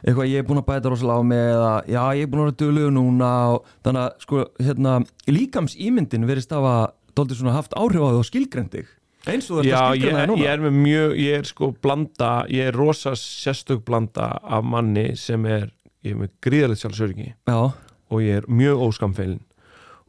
[0.04, 2.50] eitthvað ég er búin að bæta rosalega á mig eða já ég er búin að
[2.50, 4.98] vera duglegur núna og þannig að sko hérna
[5.30, 6.84] líkams ímyndin verist af að
[7.18, 8.86] dóldi svona haft áhrif á þig og skilgrendi
[9.30, 10.44] eins og ég, skilgrenda þig núna.
[10.44, 15.14] ég er með mjög, ég er sko blanda, ég er rosa sérstök blanda af manni
[15.20, 15.70] sem er,
[16.04, 19.42] ég er með gríðalegt sjálfsörgi Já, og ég er mjög óskamfeilin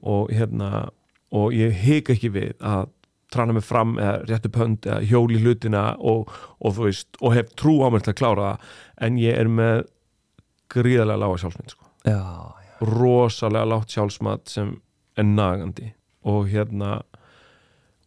[0.04, 0.88] og hérna
[1.34, 2.90] og ég hika ekki við að
[3.34, 7.34] trana mig fram eða rétt upp hönd eða hjóli hlutina og, og þú veist og
[7.34, 8.68] hef trú á mér til að klára það.
[9.06, 9.80] En ég er með
[10.74, 11.88] gríðarlega lága sjálfsmynd sko.
[12.06, 12.74] já, já.
[12.90, 14.76] rosalega lágt sjálfsmat sem
[15.18, 15.90] er nagandi.
[16.24, 17.00] Og hérna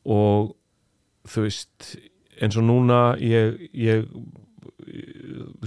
[0.08, 0.56] og
[1.32, 1.96] þú veist
[2.42, 4.06] eins og núna ég ég,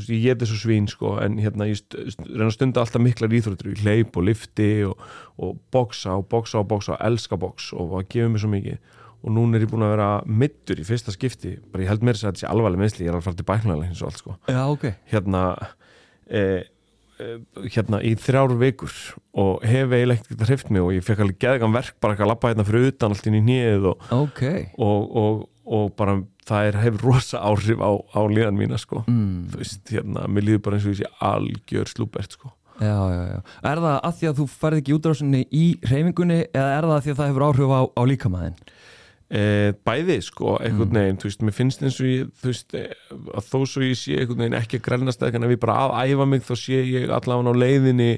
[0.06, 3.84] ég geti svo svín sko, en hérna ég reyna að stunda alltaf miklar íþróttur, ég
[3.84, 5.04] hleyp og lifti og,
[5.40, 8.96] og boksa og boksa og boksa og elska boks og það gefur mér svo mikið.
[9.20, 12.16] Og núna er ég búin að vera middur í fyrsta skipti bara ég held mér
[12.16, 14.22] þess að þetta sé alvarlega meðsli ég er að fara til bæknalega eins og allt
[14.22, 14.36] sko.
[14.48, 14.86] Já ok.
[15.12, 15.42] Hérna
[16.30, 16.62] eh,
[17.70, 18.94] hérna í þrjár vikur
[19.40, 22.52] og hef eiginlega ekkert hreift mig og ég fekk alveg geðgan verk bara að labba
[22.52, 24.44] hérna fyrir utan allt inn í nýið og, ok
[24.78, 29.36] og, og, og bara það er, hefur rosa áhrif á, á líðan mína sko mm.
[29.52, 33.22] þú veist, hérna, mér líður bara eins og ég sé algjör slúbert sko já, já,
[33.28, 33.40] já.
[33.70, 37.02] er það að því að þú færð ekki útrásinni í reyfingunni eða er það að
[37.04, 38.60] því að það hefur áhrif á, á líkamæðin
[39.30, 40.96] bæði sko, einhvern Mm.
[40.98, 42.94] veginn þú veist, mér finnst eins og ég, þú veist eh,
[43.38, 46.10] að þó svo ég sé einhvern veginn ekki að grælnast eða ef ég bara að
[46.10, 48.08] æfa mig þá sé ég allavega á leiðinni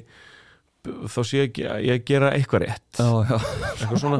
[0.83, 2.97] þá sé ég að ég gera eitthvað rétt.
[2.97, 3.37] Já, já,
[3.77, 4.17] eitthvað svona.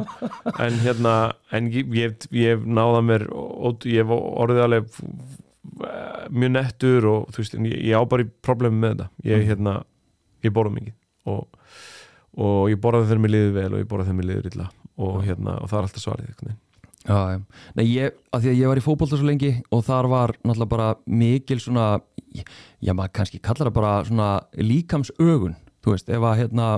[0.64, 1.14] En hérna,
[1.52, 4.86] en ég, ég, ég náða mér og ég orðið alveg
[5.84, 9.10] eh, mjög nettur og þú veist, en ég, ég á bara í problemi með þetta.
[9.28, 9.48] Ég, Mm.
[9.50, 9.74] hérna,
[10.46, 10.94] ég borða mikið
[11.26, 11.48] og,
[12.38, 15.24] og ég borða þegar mér liður vel og ég borða þegar mér liður illa og
[15.26, 16.56] hérna, og það er alltaf svarið veginn
[17.08, 17.40] já.
[17.78, 20.72] Nei, ég, að því að ég var í fótbolta svo lengi og þar var náttúrulega
[20.74, 21.88] bara mikil svona
[22.34, 26.70] já, maður kannski kallar það bara svona líkamsögun þú veist, ef að hérna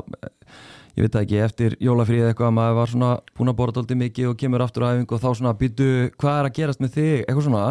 [0.97, 4.31] ég veit ekki, eftir jólafríð eitthvað að maður var svona búin að borða dálítið mikið
[4.31, 7.17] og kemur aftur æfingu og þá svona býtu, hvað er að gerast með þig?
[7.25, 7.65] Eitthvað svona,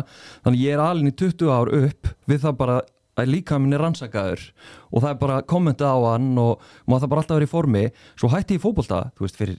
[0.45, 2.77] þannig ég er alveg í 20 ár upp við það bara
[3.15, 4.43] að líka minn er rannsakaður
[4.91, 7.85] og það er bara kommentað á hann og maður það bara alltaf verið í formi.
[8.19, 9.57] Svo hætti ég í fótbolta, þú veist, fyrir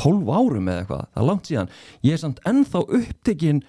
[0.00, 1.74] 12 árum eða eitthvað, það er langt síðan.
[2.06, 3.60] Ég er samt ennþá upptekinn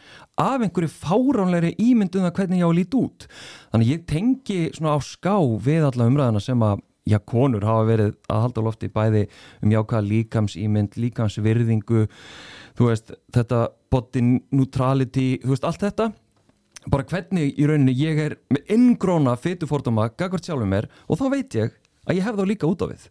[0.42, 3.28] af einhverju fáránlegri ímyndum það hvernig ég á að líti út.
[3.74, 5.36] Þannig ég tengi svona á ská
[5.68, 9.24] við alla umræðina sem að já, konur hafa verið að halda lofti bæði
[9.62, 12.04] um jákvæða líkamsýmynd, líkamsvirðingu
[12.78, 16.12] þú veist, þetta body neutrality, þú veist, allt þetta.
[16.92, 21.58] Bara hvernig í rauninni ég er með inngróna fytufordóma gagvart sjálfum mér og þá veit
[21.60, 21.76] ég
[22.08, 23.06] að ég hef þá líka út á við.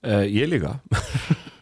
[0.00, 0.78] Uh, ég líka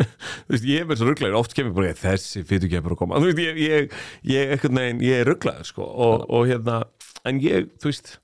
[0.00, 3.22] þú veist, ég er með svo rugglaður oft kemur bara þessi fyrir kemur að koma.
[3.22, 3.96] Þú veist, ég, ég,
[4.32, 6.82] ég, einhvern veginn, ég er rugglaður sko, og, og hérna,
[7.26, 8.16] en ég þú veist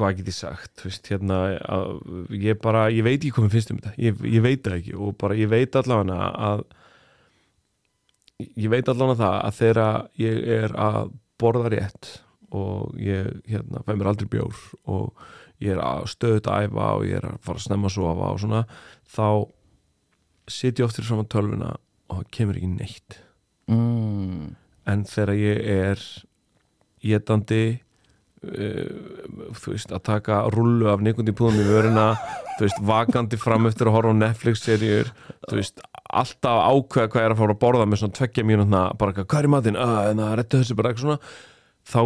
[0.00, 0.72] hvað get ég sagt?
[0.80, 1.38] Þú veist, hérna,
[1.76, 1.90] að,
[2.40, 3.96] ég bara ég veit ekki hvað mér finnst um þetta.
[4.00, 6.64] Ég, ég veit það ekki og bara ég veit allavega að
[8.56, 12.10] ég veit allavega það að þegar ég er að borða rétt
[12.56, 15.28] og ég hérna, fæ mér aldrei bjór og
[15.60, 18.30] ég er að stöðut að æfa og ég er að fara að snemma að sofa
[18.30, 18.62] og svona
[19.10, 19.26] þá
[20.50, 21.74] sit ég oft fyrir saman tölvuna
[22.10, 23.20] og það kemur ekki neitt.
[23.70, 24.56] Mm.
[24.90, 26.00] en þegar ég er
[27.04, 27.62] getandi
[28.42, 32.08] uh, þú veist, að taka rullu af nekundi púðum í vöruna
[32.60, 35.78] veist, vakandi fram eftir að horfa á veist,
[36.10, 39.48] alltaf ákveða hvað er að fara að borða með svona tveggja mínútna bara hvað er
[39.48, 41.32] í matinn, að það er réttu þessu bara eitthvað svona,
[41.86, 42.00] þá,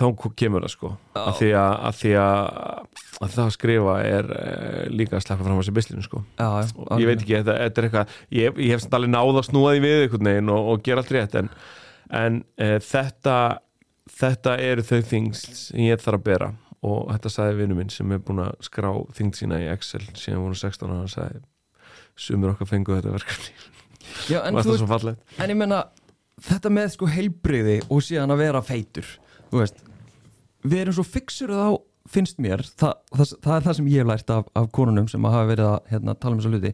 [0.00, 2.38] þá kemur það sko, að því að, að því að,
[3.20, 6.22] að það að skrifa er uh, líka að slappa fram á sér bislinu sko.
[6.40, 6.70] Já, já,
[7.02, 9.74] ég veit ekki, þetta, þetta er eitthvað ég, ég hef samt alveg náð að snúa
[9.74, 11.52] því við einhvern veginn og, og gera allt rétt en,
[12.22, 13.36] en e, þetta
[14.20, 16.50] þetta eru þau things sem ég þarf að bera.
[16.80, 20.46] Og þetta sagði vinnu minn sem er búin að skrá þingd sína í Excel síðan
[20.46, 21.42] voru 16 og hann sagði
[22.20, 23.52] sumur okkar fengu þetta verkefni.
[24.32, 25.84] Já, en, þú en ég menna
[26.40, 29.08] þetta með sko heilbriði og síðan að vera feitur
[29.50, 29.82] þú veist,
[30.64, 31.68] við erum svo fixur á
[32.10, 35.28] finnst mér, það, það, það er það sem ég hef lært af, af konunum sem
[35.28, 36.72] hafa verið að hérna, tala um þessa hluti.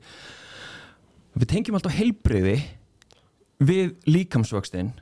[1.37, 2.57] Við tengjum alltaf heilbriði
[3.67, 4.95] við líkamsvöxtin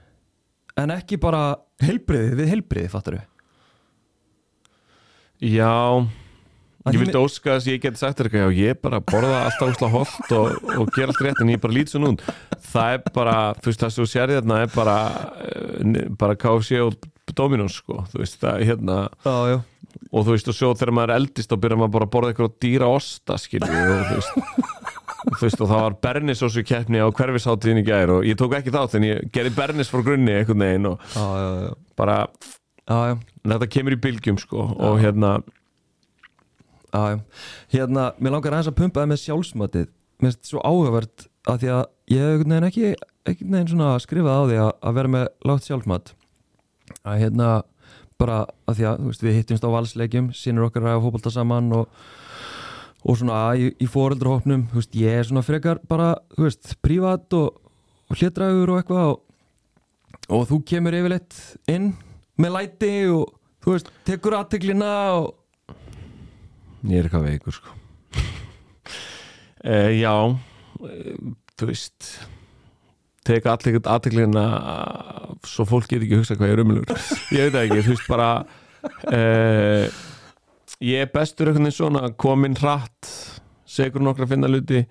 [0.80, 1.44] en ekki bara
[1.82, 3.30] heilbriði við heilbriði, fattar við
[5.44, 5.70] Já,
[6.84, 9.38] Að ég vildi óska þess að ég geti sagt þér eitthvað, já ég bara borða
[9.46, 12.24] alltaf úsla holt og, og gera allt rétt en ég bara lít svo nút
[12.70, 14.96] það er bara, þú veist það sem þú sér þarna er bara,
[15.46, 16.98] eh, bara KFC og
[17.32, 18.96] Dominos sko, þú veist það hérna.
[19.24, 19.56] Já, já.
[20.10, 22.32] og þú veist og svo þegar maður er eldist þá byrjar maður bara að borða
[22.34, 24.34] eitthvað dýra osta skilju og þú veist.
[25.24, 28.72] Þú veist og það var bernisósu keppni á hverfisháttíðin í gær og ég tók ekki
[28.74, 31.70] þátt en ég gerði bernis frá grunni einhvern veginn og Já, já, já.
[31.96, 32.16] bara
[33.48, 35.38] þetta kemur í bylgjum sko og hérna.
[37.72, 39.88] Hérna, mér langar aðeins að pumpa það með sjálfsmatið.
[40.20, 41.82] Mér finnst þetta svo áhugavert að því að
[42.12, 42.86] ég hef einhvern veginn ekki
[43.24, 46.12] einhvern veginn svona skrifað á því að, að vera með lágt sjálfsmat
[47.04, 47.48] að hérna
[48.20, 51.70] bara að því að þú veist, við hittumst á valsleikjum sínur okkar að fótbolta saman
[51.76, 52.00] og,
[53.04, 57.60] og svona í, í veist, ég er svona frekar bara þú veist, prívat og,
[58.08, 59.22] og hlétrægur og eitthvað og,
[60.30, 61.40] og þú kemur yfirleitt
[61.70, 61.92] inn
[62.40, 65.32] með læti og þú veist, tekur aðteglina og
[66.84, 67.70] Ég er eitthvað veikur sko.
[69.64, 72.08] Uh, Já uh, Þú veist
[73.24, 74.44] Teka aðteglina
[75.48, 76.90] Svo fólk get ekki hugsa hvað ég er umlur
[77.34, 78.28] Ég veit ekki, þú veist bara
[79.10, 80.02] uh,
[80.84, 83.12] Ég er bestur einhvern veginn svona Komin hratt
[83.68, 84.84] Segur nokkra að finna luti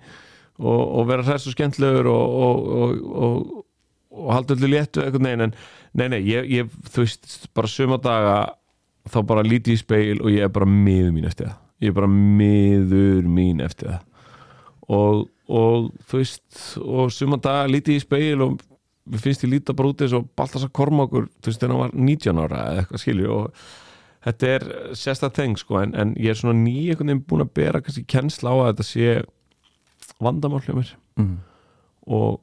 [0.58, 3.62] Og, og vera hræst og skemmtlegur Og, og, og,
[4.30, 5.56] halda öllu léttu einhvern veginn En
[5.94, 8.36] nei, nei, ég, ég þú veist Bara suma daga
[9.10, 11.60] þá bara líti í speil og ég er bara miður mín eftir það.
[11.82, 14.02] Ég er bara miður mín eftir það.
[14.94, 18.60] Og, og þú veist og suma dag líti í speil og
[19.04, 21.96] við finnst ég líta bara út eins og Baltasar Kormákur þú veist þegar hann var
[21.98, 23.66] 19 ára eða eitthvað skilju og
[24.24, 27.52] þetta er sérstætt þeng sko en, en ég er svona ný einhvern veginn búin að
[27.60, 29.10] bera kannski kennsla á að þetta sé
[30.24, 31.36] vandamál hjá mér mm.
[32.16, 32.40] og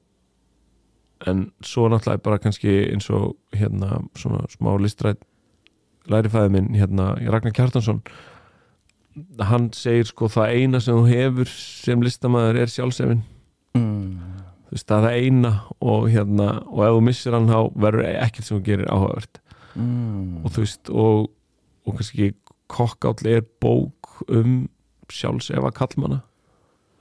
[1.29, 5.21] en svo náttúrulega bara kannski eins og hérna svona smá listrætt
[6.09, 8.01] lærifæði minn hérna Ragnar Kjartansson
[9.39, 13.21] hann segir sko það eina sem þú hefur sem listamæður er sjálfsefin
[13.71, 14.17] Mm.
[14.67, 18.09] þú veist það er það eina og hérna og ef þú missir hann þá verður
[18.25, 19.39] ekkert sem þú gerir áhugavert
[19.75, 20.41] Mm.
[20.45, 21.29] og þú veist og,
[21.87, 22.33] og kannski
[22.67, 24.67] kokkáll er bók um
[25.11, 26.21] sjálfsefa kallmanna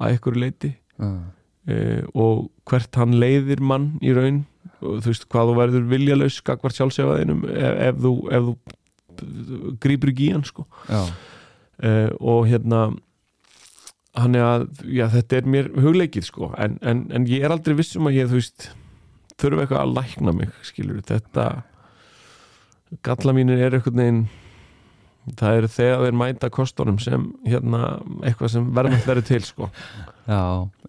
[0.00, 1.20] að einhverju leiti Mm.
[1.66, 4.44] e, og hvert hann leiðir mann í raun
[4.82, 8.42] og þú veist hvað þú verður viljalaus skakvar sjálfsefaðinum ef, ef þú, ef
[9.18, 11.02] þú grípur ekki í hann sko Já,
[11.82, 12.90] e, og hérna
[14.18, 17.76] hann er að, já þetta er mér hugleikið sko, en, en, en ég er aldrei
[17.78, 18.70] vissum að ég, þú veist
[19.40, 21.48] þurfa eitthvað að lækna mig, skilur þetta
[23.06, 24.22] galla mínir er einhvern veginn
[25.38, 29.68] það er þegar þeir mæta kostunum sem hérna, eitthvað sem verðmætt verður til sko.
[30.26, 30.40] Já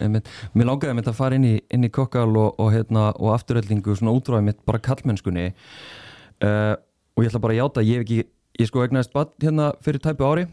[0.02, 0.30] einmitt.
[0.56, 3.96] Mér langaði mitt að fara inn í, inn í kokkal og, og, hérna, og afturöldingu
[3.98, 6.74] svona útráði mitt bara kallmennskunni uh,
[7.16, 8.20] og ég ætla bara að játa ég hef ekki,
[8.62, 10.48] ég sko egnaðist bad hérna fyrir tæpu ári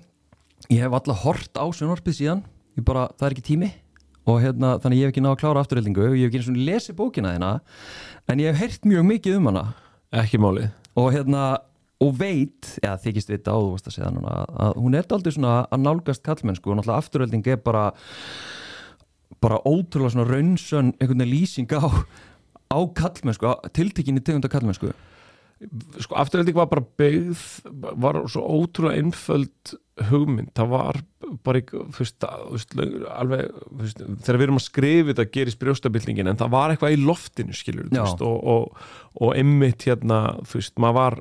[0.72, 2.42] ég hef alla hort á sjónvarpið síðan.
[2.76, 3.70] Ég bara, það er ekki tími.
[4.28, 6.58] Og hérna, þannig ég hef ekki náða að klára afturöldingu ég hef ekki eins og
[6.68, 7.52] lesi bókina þina
[8.28, 9.64] en ég hef heyrt mjög mikið um hana.
[10.20, 10.68] Ekki málið.
[11.00, 11.46] Og hérna
[12.04, 15.34] og veit, eða þykist vita á þú veist að segja núna, að hún er aldrei
[15.34, 17.88] svona að nálgast kallmennsku og náttúrulega afturölding er bara
[19.42, 21.82] bara ótrúlega svona raunsön einhvern veginn lýsing á
[22.70, 24.92] á kallmennsku, tiltekinni tegunda kallmennsku
[25.98, 27.40] sko afturhalding var bara byggð
[27.98, 29.74] var svo ótrúlega einföld
[30.10, 30.98] hugmynd, það var
[31.44, 31.60] bara
[31.98, 32.24] veist
[32.78, 33.48] alveg,
[33.80, 37.56] veist, þegar við erum að skrifa þetta gerist brjóstabildingin, en það var eitthvað í loftinu
[37.56, 38.78] skilur, veist, og, og,
[39.20, 40.20] og einmitt hérna,
[40.80, 41.18] maður var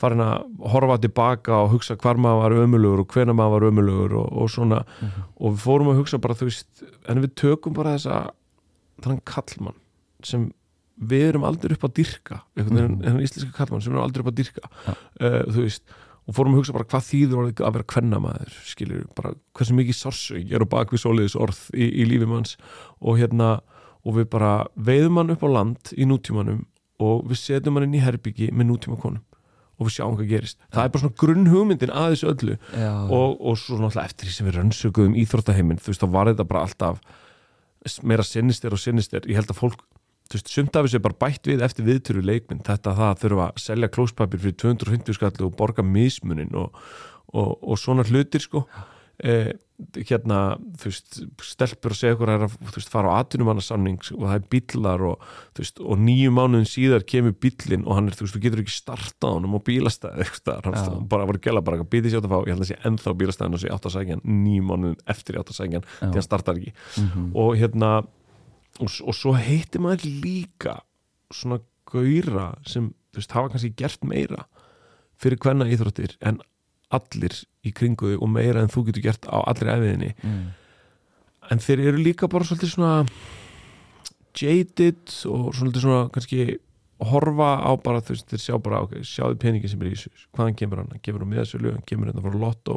[0.00, 4.14] farin að horfa tilbaka og hugsa hvar maður var ömulugur og hvena maður var ömulugur
[4.22, 4.78] og, og svona,
[5.36, 8.20] og við fórum að hugsa bara, þú veist, en við tökum bara þessa
[9.04, 9.76] þannig kallmann
[10.24, 10.48] sem
[11.10, 13.04] við erum aldrei upp að dyrka einhvern veginn, Mhm.
[13.06, 14.92] þennan íslenska kallmann sem við erum aldrei upp að dyrka Já.
[15.20, 15.84] uh, þú veist,
[16.30, 20.52] og fórum að hugsa bara hvað þýður að vera kvennamaður, skilur bara hversu mikið sársög
[20.54, 22.54] er á bakvið svoleiðis orð í, í lífi manns.
[23.02, 23.56] Og hérna
[24.06, 26.62] og við bara veiðum hann upp á land í nútímanum
[27.02, 29.24] og við setjum hann inn í herbyggi með nútíma konum
[29.80, 30.58] og við sjáum hvað gerist.
[30.68, 32.56] Það er bara svona grunn hugmyndin að þessu öllu.
[32.76, 36.28] Já, og, og svo náttúrulega eftir því sem við rannsökuðum íþróttaheiminn, þú veist, þá var
[36.30, 37.00] þetta bara alltaf
[38.04, 39.86] meira sinnister og sinnister ég held að fólk,
[40.30, 43.24] þú veist, sumt af þessu er bara bætt við eftir viðtöru leikminn, þetta það að
[43.24, 46.78] þurfa að selja klóspapir fyrir 250 skallu og borga mismunin og,
[47.34, 48.64] og, og svona hlutir sko.
[49.20, 49.50] Eh,
[50.08, 54.36] hérna, þú veist stelpur og segja okkur að þú veist, fara á atvinnumannasamning og það
[54.36, 58.26] er bílar og, þú veist, og nýju mánuðin síðar kemur bílinn og hann er, þú
[58.26, 61.90] veist, þú getur ekki startað honum á bílastæði, eitthvað hann bara voru gæla bara að
[61.92, 64.16] býði sér að fá, ég held að sé ennþá bílastæðin og sé átt að sækja
[64.16, 66.74] hann nýju mánuðin eftir átt að sækja hann, því hann startar ekki.
[67.00, 67.28] Mhm.
[67.44, 67.92] og hérna
[68.80, 70.78] og, og svo heiti maður líka
[71.34, 74.46] svona gauðra sem veist, hafa kannski gert meira
[75.20, 76.40] fyrir hvenna íþróttir en
[76.94, 80.40] allir í kringu þig og meira en þú getur gert á allri efiðinni mm.
[81.52, 82.94] en þeir eru líka bara svolítið svona
[84.36, 86.46] jaded og svolítið svona kannski
[87.08, 90.26] horfa á bara þú veist, þeir sjá bara, ok, sjáðu peningin sem er í þessu.
[90.36, 92.76] Hvaðan kemur hann, hann kemur á miðasölu hann kemur hérna frá lotto,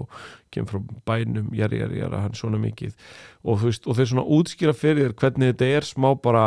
[0.54, 2.96] kemur frá bænum jæri, jæri, jæri, hann svona mikið.
[3.44, 6.46] Og þú veist, og þeir svona útskýra fyrir þér hvernig þetta er smá bara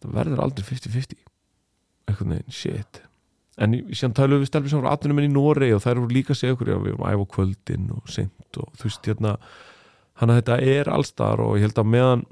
[0.00, 1.24] það verður aldrei 50-50
[2.10, 3.02] eitthvað neginn, shit.
[3.60, 6.40] En síðan talum við stelfið sem voru atvinnum í Noregi og þær voru líka að
[6.40, 9.34] segja okkur, já, við vorum æfa kvöldin og seint og þú veist, hérna
[10.20, 12.24] hann að þetta er allstar og ég held að meðan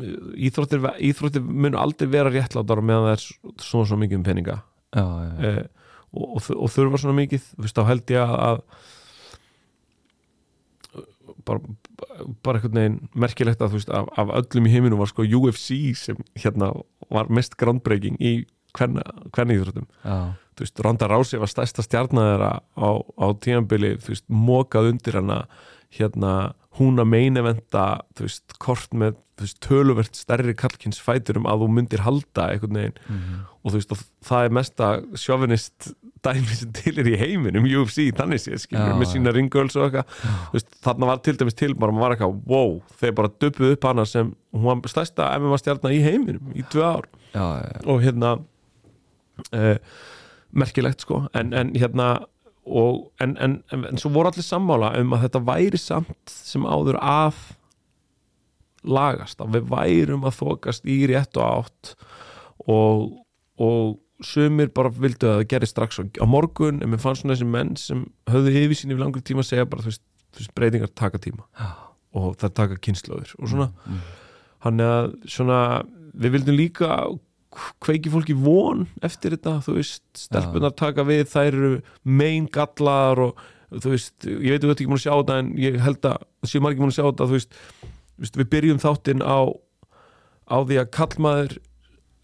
[0.00, 3.24] íþróttir, íþróttir mun aldrei vera réttlátar meðan það er
[3.66, 4.58] svona svona mikið um peninga.
[4.92, 5.50] Já, já, já.
[5.50, 8.62] eh, og, og, og þurfa svona mikið þú veist, þá held ég að,
[11.46, 11.60] bara,
[12.44, 15.78] bara einhvern veginn merkilegt að þú veist, af, af öllum í heiminu var sko UFC
[15.98, 16.72] sem hérna
[17.12, 18.34] var mest groundbreaking í
[18.76, 19.88] hvernig íþróttum
[20.56, 25.38] þú veist, Ronda Rousey var stærsta stjarnæðara á, á tímanbili, þú veist, mókað undir hana
[25.92, 26.32] hérna,
[26.78, 32.04] hún að meinevenda, þú veist, kort með veist, töluvert stærri kallkins fæturum að þú myndir
[32.06, 33.00] halda einhvern veginn.
[33.08, 33.40] Mhm.
[33.62, 35.92] og þú veist, og það er mesta sjovinist
[36.22, 40.16] dæmi sem til er í heiminum UFC, þannig sé, skilur, með sína ringöls og eitthvað,
[40.22, 43.76] þú veist, þarna var til dæmis til bara, maður var eitthvað, wow, þeir bara döpuð
[43.76, 47.06] upp hana sem, hún var stærsta MMA stjarnar í heiminum í tvö ár.
[47.32, 47.80] Já, já, já.
[47.86, 48.32] og hérna
[49.52, 49.78] eh,
[50.52, 51.26] merkilegt sko.
[51.34, 52.10] En, en hérna
[52.62, 56.66] og, en, en, en, en svo voru allir sammála um að þetta væri samt sem
[56.66, 57.40] áður að
[58.82, 61.92] lagast að við værum að þokast í rétt og átt
[62.70, 63.04] og,
[63.62, 66.80] og sumir bara vildu að það geri strax á, morgun.
[66.82, 69.84] En mér fannst svona þessi menn sem höfðu yfirsýn yfir langur tíma að segja bara
[69.84, 71.46] þú veist, þú veist breytingar taka tíma
[72.12, 73.70] og það taka kynnslóður og svona.
[73.86, 74.00] Mm.
[74.62, 75.60] hann að svona
[76.12, 76.96] við vildum líka
[77.84, 81.72] kveiki fólki von eftir þetta þú veist, stelpunar taka við þær eru
[82.04, 83.42] mein gallar og
[83.72, 86.08] þú veist, ég veit að þú ert ekki múin að sjá þetta en ég held
[86.10, 87.60] að, það séu margir múin að sjá þetta þú veist,
[88.42, 89.38] við byrjum þáttinn á
[90.52, 91.54] á því að kallmaður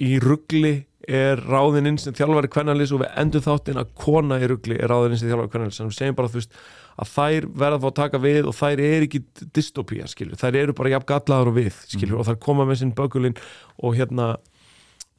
[0.04, 0.74] í ruggli
[1.08, 4.90] er ráðinn inn sem þjálfari kvennalins og við endur þáttinn að kona í ruggli er
[4.92, 6.58] ráðinn inn sem þjálfari kvennalins en við segjum bara þú veist
[6.98, 9.20] að þær verða að fá að taka við og þær er ekki
[9.56, 12.20] dystopía skilur, þær eru bara jafn gallaður og við skilur Mhm.
[12.20, 13.38] og þær koma með sinn bökulinn
[13.78, 14.28] og hérna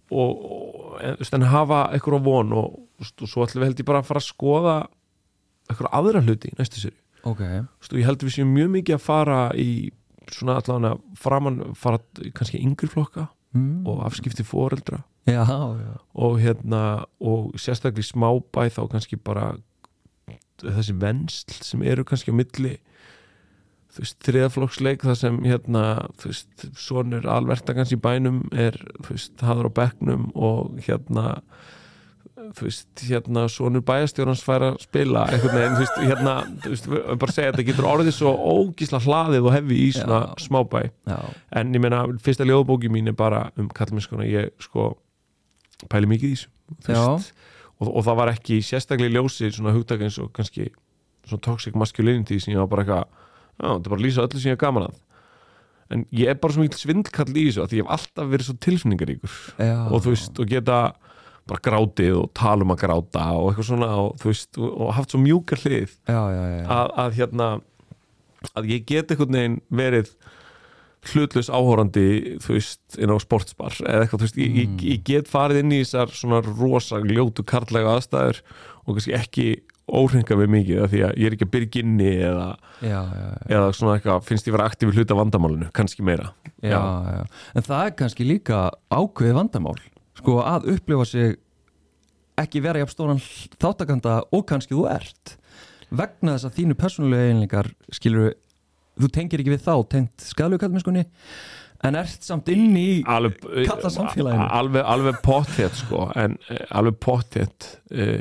[0.10, 4.10] og, og en, hafa eitthvað von og, og, svo ætlum við held ég bara að
[4.10, 4.76] fara að skoða
[5.70, 6.96] eitthvað aðra hluti í næstu sér
[7.30, 9.70] ok, og ég held við séum mjög mikið að fara í
[10.34, 12.00] svona allavega framan fara
[12.38, 13.88] kannski yngri flokka mm.
[13.88, 15.04] og afskipti foreldra.
[15.30, 16.84] Já, já, og hérna
[17.22, 19.52] og sérstaklega í smábæ þá kannski bara
[20.60, 22.78] þessi vennsl sem eru kannski á milli
[23.90, 25.84] þú veist, þriðaflokksleik þar sem hérna,
[26.22, 31.40] þú veist, sonur alvertakans í bænum er, þú veist, haður á bekknum og hérna
[32.56, 36.90] þú veist, hérna sonur bæjastjórnans fær að spila einhvern veginn, þú veist, hérna þú veist,
[36.94, 40.34] við bara segja að þetta getur orðið svo ógísla hlaðið og hefi í svona Já.
[40.46, 40.82] smábæ.
[41.10, 41.20] Já,
[41.62, 44.92] en ég meina, fyrsta ljóðbóki mín er bara um kallmennskona, ég sko
[45.92, 46.54] pæli mikið í þessu
[46.86, 47.34] þú veist,
[47.80, 50.70] og, og það var ekki sérstaklega í ljósi svona hugtak eins og kannski
[51.28, 53.26] svona toxic masculinity sem ég var bara eitthvað
[53.60, 54.98] já, þetta er bara að lýsa öllu sem ég er gaman að.
[55.90, 58.58] En ég er bara svo mikil svindlkall í þessu því ég hef alltaf verið svo
[58.62, 59.38] tilfinningaríkur.
[59.90, 60.82] Og þú veist, og geta
[61.50, 64.92] bara grátið og tala um að gráta og eitthvað svona og þú veist, og, og
[64.98, 67.48] haft svo mjúka hlið já, já, já, að, að hérna
[68.56, 70.12] að ég get einhvern veginn verið
[71.10, 72.06] hlutlaus áhórandi
[72.44, 75.78] þú veist, inn á sportsbar eða eitthvað, þú veist, ég, ég, ég get farið inn
[75.78, 78.44] í þessar svona rosa ljótu karlæga aðstæður
[78.84, 79.48] og kannski ekki
[79.96, 82.48] óhringa við mikið því að ég er ekki að byrja inni eða,
[82.82, 83.38] já, já, já.
[83.58, 86.32] eða svona eitthvað, finnst ég vera aktíf í hluta vandamálinu, kannski meira.
[86.62, 89.78] En það er kannski líka ákveðið vandamál
[90.20, 91.38] sko að upplifa sig
[92.40, 93.22] ekki vera jafn stóran
[93.60, 95.36] þáttakanda og kannski þú ert
[95.90, 98.36] vegna þess að þínu persónulega einleikar skilur
[99.00, 101.06] þú tengir ekki við þá tengt skadalegu kallmennskunni
[101.88, 104.48] en ert samt inn í Kalla samfélaginu.
[104.52, 108.20] alveg, alveg potthett sko, en eh, alveg potthett uh,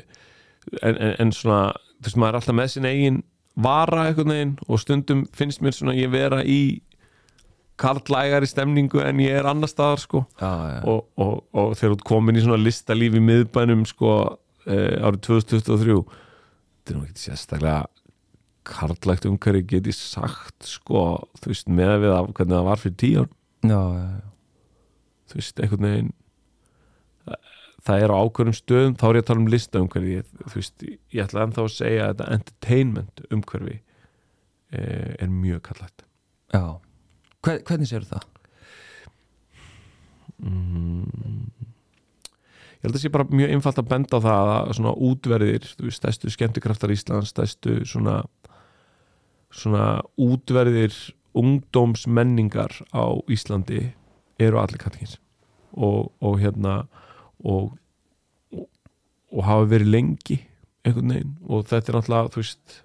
[0.82, 1.62] en, en, en svona
[1.98, 3.22] þú veist, maður er alltaf með sin eigin
[3.58, 6.60] vara einhvern veginn og stundum finnst mér svona ég vera í
[7.78, 10.24] karlægari stemningu en ég er annar staðar sko.
[10.40, 10.80] Já, já.
[10.90, 15.98] og, og, og þegar þú komin í svona listalíf í miðbænum sko uh, árið 2023
[15.98, 17.86] þetta er nú ekki sérstaklega
[18.68, 21.04] karlægt umhverju get ég sagt sko,
[21.40, 23.30] þú veist, með við að hvernig það var fyrir tíu ár
[23.70, 23.82] já,
[25.30, 26.10] þú veist, einhvern veginn
[27.88, 30.88] það er á ákveðum stöðum þá er ég að tala um lista umhverfi ég, veist,
[31.14, 36.04] ég ætla ennþá að segja að þetta entertainment umhverfi eh, er mjög kallætt
[36.52, 36.64] já.
[37.44, 38.26] Hver, hvernig sér það?
[40.42, 41.50] mm.
[42.78, 46.32] ég held að sé bara mjög einfalt að benda á það að svona útverðir stærstu
[46.34, 48.20] skemmtikraftar Íslands stærstu svona
[49.54, 50.94] svona útverðir
[51.38, 53.92] ungdómsmenningar á Íslandi
[54.40, 55.18] eru allir kallingins
[55.72, 56.82] og, og hérna
[57.44, 57.72] og,
[58.54, 58.66] og,
[59.32, 60.38] og hafa verið lengi
[60.86, 61.34] einhvern veginn.
[61.46, 62.78] Og þetta er náttúrulega þú veist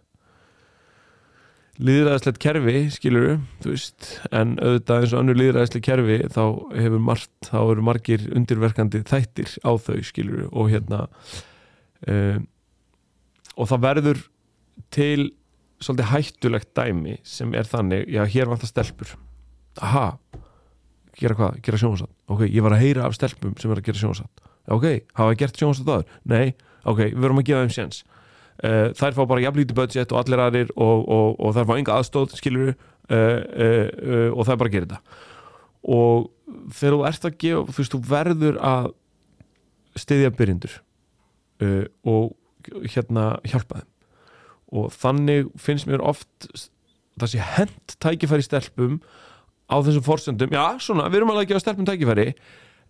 [1.83, 3.29] líðræðislegt kerfi skilur
[3.63, 6.43] þú veist, en auðvitað eins og önnur líðræðislega kerfi þá
[6.77, 11.07] hefur margt, þá eru margir undirverkandi þættir á þau skilur og hérna
[12.05, 12.45] um,
[13.57, 14.21] og það verður
[14.93, 15.31] til
[15.83, 19.17] svolítið hættulegt dæmi sem er þannig, já hér vantar stelpur.
[19.81, 20.13] Aha
[21.19, 24.01] gera hvað, gera sjónvarsat ok, ég var að heyra af stelpum sem er að gera
[24.01, 24.85] sjónvarsat ok,
[25.17, 26.17] hafa gert sjónvarsat aður?
[26.29, 26.53] Nei,
[26.87, 28.01] ok, við verum að gefa þeim séns.
[28.63, 31.95] Uh, þær fá bara jafnlítið budget og allir aðrir og, og, og þær fá enga
[31.97, 32.75] aðstóð skilur uh,
[33.11, 35.17] uh, uh, og það er bara gera þetta.
[35.93, 36.29] Og
[36.77, 38.91] þegar þú ert að gefa þú veist, þú verður að
[39.99, 40.77] styðja byrjendur
[42.09, 42.31] og
[42.91, 43.89] hérna hjálpa þeim.
[44.73, 46.47] Og þannig finnst mér oft
[47.29, 48.97] sé hent tækifæri stelpum
[49.69, 52.27] á þessum forsendum, já svona, við erum alveg að gefa stelpum tækifæri.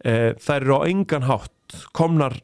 [0.03, 2.35] Uh, þær eru á engan hátt komnar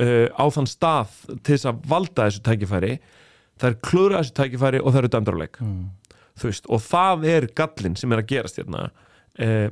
[0.00, 1.12] uh, á þann stað
[1.44, 2.92] til þess að valda þessu tækifæri.
[3.62, 5.90] Þær klúra þessu tækifæri og þær eru dæmdrarleik Mm.
[6.68, 8.90] og það er gallin sem er að gerast hérna.
[9.40, 9.68] Uh,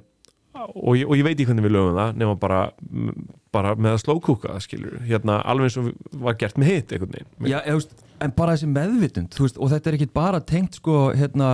[0.54, 2.60] og ég, og ég veit ekki hvernig við lögum það nema bara,
[3.54, 7.50] bara með að slókúka skilur, hérna alveg eins og var gert með hitt einhvern veginn.
[7.50, 11.50] Já, veist, en bara þessi meðvitund veist, og þetta er ekki bara tengt sko, hérna,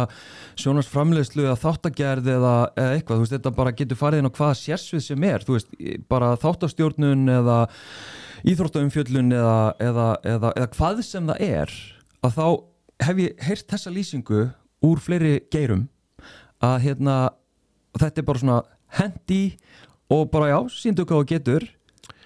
[0.61, 4.59] sjónars framleiðslu eða þáttagerð eða, eða eitthvað, veist, þetta bara getur farið inn á hvaða
[4.61, 5.79] sérsvið sem er, þú veist,
[6.13, 7.61] bara þáttastjórnun eða
[8.51, 11.75] íþróttaumfjöllun eða, eða, eða, eða hvað sem það er,
[12.25, 12.45] að þá
[13.07, 14.45] hef ég heyrt þessa lýsingu
[14.85, 15.89] úr fleiri geirum
[16.65, 17.17] að hérna,
[17.97, 18.61] þetta er bara svona
[18.99, 19.43] hendi
[20.11, 21.69] og bara já, síndu hvað þú getur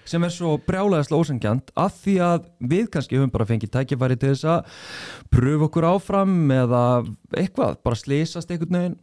[0.05, 4.33] sem er svo brjálæðislega ósengjant af því að við kannski höfum bara fengið tækifæri til
[4.33, 4.77] þess að
[5.33, 6.83] pröfu okkur áfram eða
[7.33, 8.97] eitthvað, bara slýsast einhvern veginn.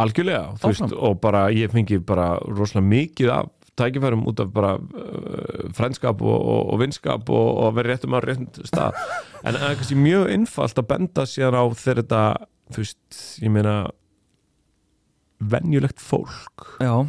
[0.00, 4.72] Algjörlega, þú veist, og bara ég fengi bara rosalega mikið af tækifærum út af bara
[4.80, 8.98] uh, frænskap og, og, og vinskap og, og verið réttum á rétt stað.
[9.46, 12.24] En það er kannski mjög einfalt að benda sér á þegar þetta,
[12.74, 13.76] þú veist, ég meina
[15.40, 17.06] venjulegt fólk Já,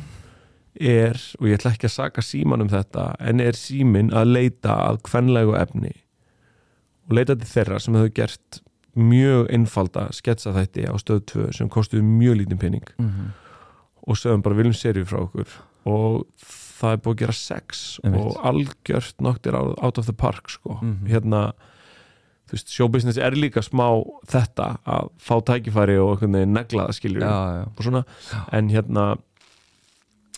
[0.80, 4.78] er, og ég ætla ekki að saka síman um þetta, en er símin að leita
[4.88, 5.94] að kvenlegu efni
[7.10, 8.62] og leita til þeirra sem hefur gert
[8.96, 12.88] mjög einfalda sketsa þætti á stöð 2 sem kostuði mjög lítinn pening.
[13.00, 13.32] Mm
[14.08, 15.58] og sögum bara viljum serju frá okkur.
[15.90, 20.80] Og það er búið að gera sex og algjört noktir out of the park sko.
[20.82, 21.08] Mhm.
[21.08, 21.54] hérna
[22.52, 23.86] þú veist, showbusiness er líka smá
[24.28, 28.04] þetta að fá tækifæri og einhvern veginn negla það skiljur og svona,
[28.52, 29.06] en hérna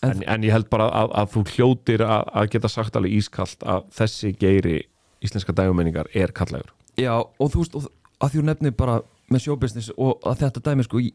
[0.03, 3.61] En- en, ég held bara að, að þú hljótir að, að geta sagt alveg ískalt
[3.63, 4.81] að þessi geiri
[5.23, 7.87] íslenska dægumenningar er kallegur já og þú veist, og
[8.19, 8.97] að þú nefnir bara
[9.31, 11.13] með showbusiness og að þetta dæmi sko, ég,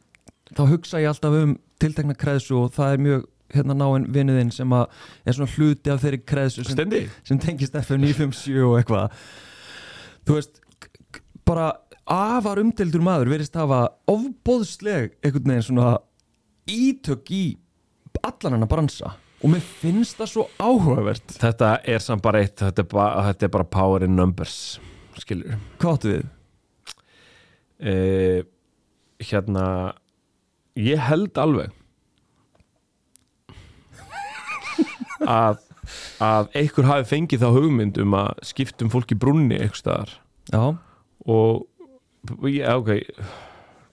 [0.56, 4.72] þá hugsa ég alltaf um tiltekna kreðsu og það er mjög hérna náinn vinnuðinn sem
[4.76, 4.86] að
[5.24, 6.96] er svona hluti af þeirri kreðsu sem
[7.28, 9.14] sem tengist FM 957 og eitthvað.
[10.28, 10.58] Þú veist
[11.48, 11.70] bara
[12.08, 15.94] afar umdeldur maður verist hafa ofbóðsleg einhvern veginn svona
[16.68, 17.42] ítök í
[18.22, 19.14] allan hennar bransa.
[19.38, 21.36] Og mér finnst það svo áhugavert.
[21.38, 24.78] Þetta er samt bara eitt, þetta er bara, þetta er bara power in numbers
[25.18, 26.26] skilur hvað áttu við?
[27.78, 28.40] eh,
[29.22, 29.64] hérna
[30.78, 31.74] ég held alveg
[35.26, 35.64] að
[36.22, 40.10] að einhver hafi fengið þá hugmynd um að skiptum fólk í brunni eitthvað staðar.
[40.52, 40.62] Já,
[41.28, 42.94] og ég, ok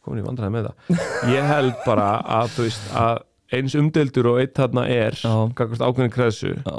[0.05, 0.99] komin í vandræði með það.
[1.33, 2.09] Ég held bara
[2.39, 3.23] að þú veist að
[3.55, 5.33] eins umdeldur og eitt þarna er Já.
[5.57, 6.77] gagvart ákveðin kreðsu já,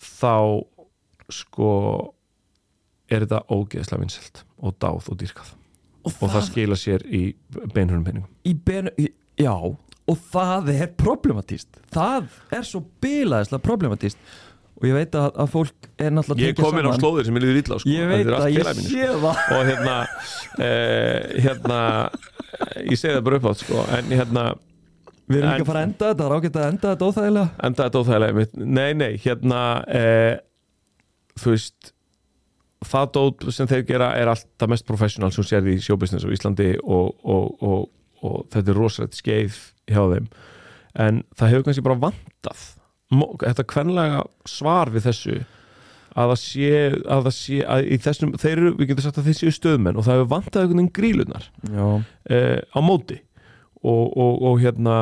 [0.00, 0.34] þá
[1.32, 1.70] sko
[3.12, 5.54] er þetta ógeðslega vinsælt og dáð og dýrkað.
[6.02, 7.22] Og, og það skila sér í
[7.74, 8.24] beinhörnum
[8.66, 9.06] benu, í,
[9.38, 14.18] já og það er problematíst það er svo bilaðislega problematíst
[14.82, 17.44] og ég veit að, að fólk er náttúrulega ég er komin á slóðir sem ég
[17.44, 17.92] liður illa sko.
[17.92, 19.54] ég veit er allt að ég sé það sko.
[19.54, 19.96] og hérna
[20.66, 21.78] eh, hérna
[22.90, 23.86] ég segi það bara upp átt sko.
[23.94, 24.44] en hérna
[25.30, 27.08] við erum En- ekki að fara að enda þetta, það er ágætt að enda þetta
[27.12, 28.46] óþægilega enda þetta óþægilega
[28.80, 29.62] nei, nei, hérna
[30.00, 30.34] eh,
[31.38, 31.92] þú veist
[32.82, 36.34] það dót sem þeir gera er allt það mest professional sem sérði í showbusiness á
[36.34, 37.84] Íslandi og, og, og,
[38.26, 40.26] og þetta er rosalegt skeið hjá þeim
[41.06, 42.64] en það hefur kannski bara vantað
[43.42, 45.40] þetta kvenlega svar við þessu
[46.12, 46.70] að það sé,
[47.08, 49.98] að það sé að í þessum, þeir eru, við getum sagt að þeir séu stöðmenn
[49.98, 51.46] og það hefur vantað einhvern veginn grílunar
[52.28, 53.22] eh, á móti.
[53.82, 54.96] Og, og, og hérna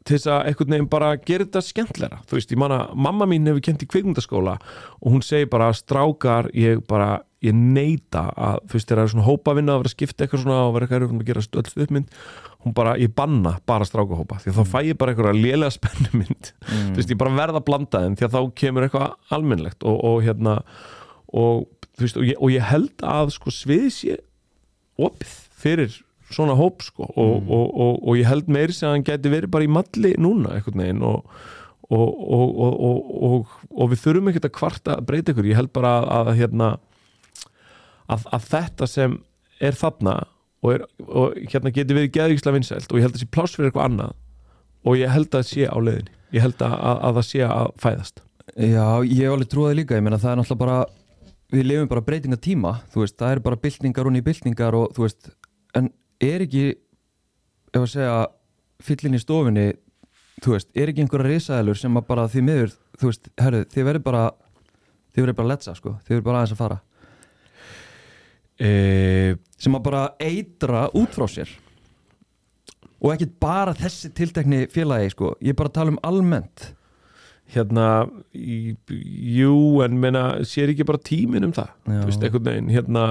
[0.00, 3.28] til þess að einhvern veginn bara gera þetta skemmtleira þú veist, ég man að mamma
[3.28, 4.56] mín hefur kent í kvikmyndaskóla
[4.98, 9.12] og hún segir bara strákar ég bara, ég neita að þú veist, þegar það er
[9.14, 11.44] svona hópa vinna að vera að skipta eitthvað svona og vera eitthvað að gera
[11.84, 12.16] uppmynd
[12.64, 16.52] hún bara, ég banna bara strákahópa því að þá fæ ég bara eitthvað lélega spennumynd
[16.52, 16.90] mm.
[16.92, 19.96] þú veist, ég bara verða að blanda þeim því að þá kemur eitthvað almennlegt og,
[20.10, 20.58] og hérna
[21.32, 21.64] og,
[22.00, 24.18] veist, og, ég, og ég held að sko sviði sé
[25.00, 25.96] opið fyrir
[26.30, 27.48] svona hóp sko og, Mm.
[27.50, 30.52] og, og, og ég held meiri sem að hann gæti verið bara í malli núna
[30.58, 31.24] einhvern veginn og
[31.90, 36.38] og og við þurfum ekkert að kvarta að breyta ykkur, ég held bara að, að
[36.38, 36.68] hérna
[38.06, 39.16] að, að þetta sem
[39.60, 40.14] er þarna
[40.60, 43.70] og, er, og hérna getur verið geðvíkslega vinsælt og ég held að sé pláss fyrir
[43.70, 44.16] eitthvað annað
[44.84, 46.16] og ég held að það sé á leiðinni.
[46.30, 48.22] Ég held að, að, að það sé að fæðast.
[48.60, 50.78] Já, ég hef alveg trúið líka, ég meina það er náttúrulega bara
[51.50, 55.06] við lifum bara breytingatíma þú veist, það er bara byltingar og ný byltingar og þú
[55.06, 55.30] veist,
[55.78, 55.90] en
[56.22, 56.64] er ekki
[57.70, 58.18] ef að segja
[58.84, 59.66] fyllin í stofinni,
[60.42, 63.88] þú veist er ekki einhverja risaðilur sem að bara því miður þú veist, herru, þið
[63.90, 64.22] verður bara
[65.10, 66.80] þið verður bara letsa, sko, þið verður bara aðeins að fara
[68.60, 71.52] e, sem að bara eitra út frá sér.
[73.00, 75.32] Og ekkit bara þessi tiltekni félagi, sko.
[75.40, 76.66] Ég er bara að tala um almennt.
[77.50, 77.86] Hérna
[78.36, 78.76] í,
[79.40, 81.72] jú, en meina sér ekki bara tíminn um það?
[81.88, 81.96] Já.
[81.96, 83.06] þú veist, einhvern veginn, hérna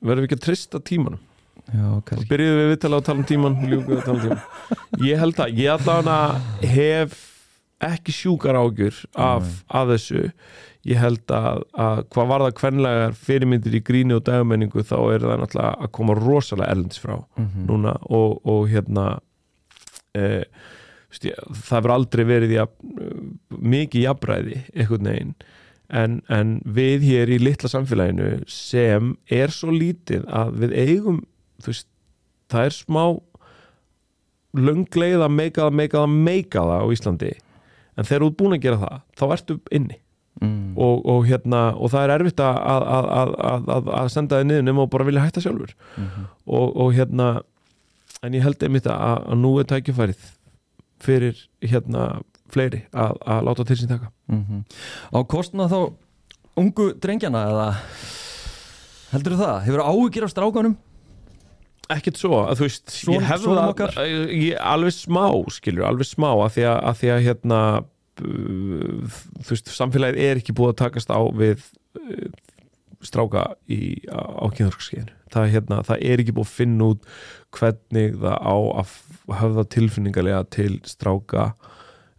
[0.00, 1.20] verðum við ekki að trista tímanum?
[1.72, 2.28] Já, og kannski.
[2.30, 4.40] Byrjuðu við viðtala að tala um tíman ljúkuðu að tala um tíman
[5.10, 7.20] ég held að, ég allavega hef
[7.86, 10.28] ekki sjúkar ágjur af, af þessu.
[10.86, 15.22] Ég held að, að hvað var það kvenlegar fyrirmyndir í gríni og dagmenningu þá er
[15.28, 17.66] það náttúrulega að koma rosalega erlendis frá Mhm.
[17.68, 19.04] núna og, og hérna
[20.14, 20.42] e,
[21.22, 22.94] ég, það hefur aldrei verið jafn,
[23.62, 25.34] mikið jafnræði einhvern veginn.
[25.92, 31.18] En, en við hér í litla samfélaginu sem er svo lítið að við eigum
[31.66, 31.86] veist,
[32.50, 33.04] það er smá
[34.56, 37.30] löngleið að meika það, meika það, meika það á Íslandi
[37.96, 39.96] en þegar þú ert búin að gera það þá ertu inni
[40.40, 40.74] mm.
[40.76, 44.48] og, og, hérna, og það er erfitt að, að, að, að, að, að senda þig
[44.50, 46.28] niður nema og bara vilja hætta sjálfur Mhm.
[46.46, 47.26] og, og hérna
[48.22, 50.22] en ég held einmitt að, að nú er tækifærið
[51.02, 52.20] fyrir hérna
[52.52, 54.62] fleiri að, að láta til sín taka Mhm.
[55.12, 55.92] Á kostna þá
[56.56, 57.66] ungu drengjana eða
[59.12, 59.56] heldur það?
[59.66, 60.76] Hefur áhyggjur af strákanum?
[61.96, 63.96] Ekkert svo, að þú veist Son- ég hef það,
[64.30, 65.24] ég, alveg smá
[65.54, 70.42] skilur, alveg smá að því að, að, því að hérna uh, þú veist, samfélagið er
[70.42, 71.66] ekki búið að takast á við
[72.00, 72.30] uh,
[73.02, 73.80] stráka í,
[74.10, 77.06] á, á kynþorskeiðinu það, hérna, það er ekki búið að finna út
[77.56, 78.96] hvernig það á að
[79.42, 81.50] höfða tilfinningarlega til stráka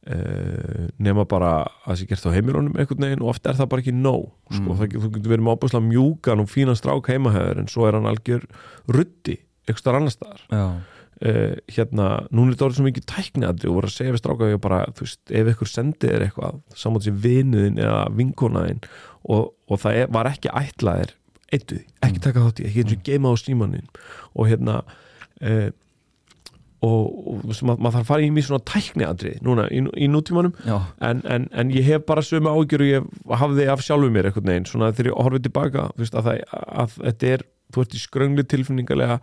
[0.09, 3.71] uh, nema bara að það sé gert á heimilunum einhvern veginn og oft er það
[3.73, 4.65] bara ekki nóg sko.
[4.65, 4.77] Mm.
[4.81, 8.09] það, þú getur verið með opaslega mjúkan og fínan strák heimahæður en svo er hann
[8.09, 8.47] algjör
[8.91, 10.43] ruddi eitthvað starf annar staðar
[11.23, 14.49] uh, hérna, núna er þetta orðið svo mikið tækniðandi og voru að segja við stráka
[14.51, 18.81] ég bara, þú veist, ef ykkur sendið er eitthvað saman sem vinuðin eða vinkonaðin
[19.23, 21.15] og, og það var ekki ætlaðir
[21.53, 22.25] eittu því, ekki Mm.
[22.25, 23.87] taka þátt í ekki eins og geima á símanin
[24.33, 25.69] og hérna uh,
[26.83, 27.03] og,
[27.47, 30.51] og sem að, maður þarf að fara í mjög svona tækniðandri núna í, í nútímanum.
[30.99, 33.05] En, en, en ég hef bara sömu ágjör og ég
[33.39, 36.97] hafði af sjálfu mér einhvern veginn svona þegar ég horfið tilbaka veist, að, það, að
[36.97, 39.19] þetta er, þú ert í skröngli tilfinningarlega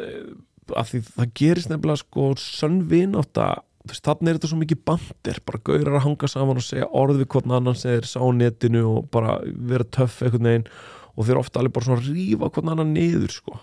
[0.00, 3.52] að því það gerist nefnilega sko sönn vinátta
[3.86, 6.88] þú veist, þannig er þetta svo mikið bandir bara gaurar að hanga saman og segja
[6.90, 10.68] orð við hvern annan sem þeir sá á netinu og bara vera töff einhvern veginn
[11.16, 13.58] og þeir ofta alveg bara svona rífa hvern annan niður sko.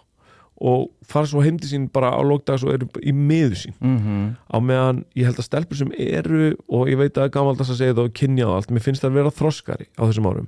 [0.64, 3.76] Og fara svo heimdi sín bara á lókdags og eru í miður sín.
[3.82, 7.82] Mhm, á meðan ég held að stelpur sem eru og ég veit að gamaldags að
[7.82, 10.48] segja það og kynja það allt, mér finnst það að vera þroskari á þessum árum.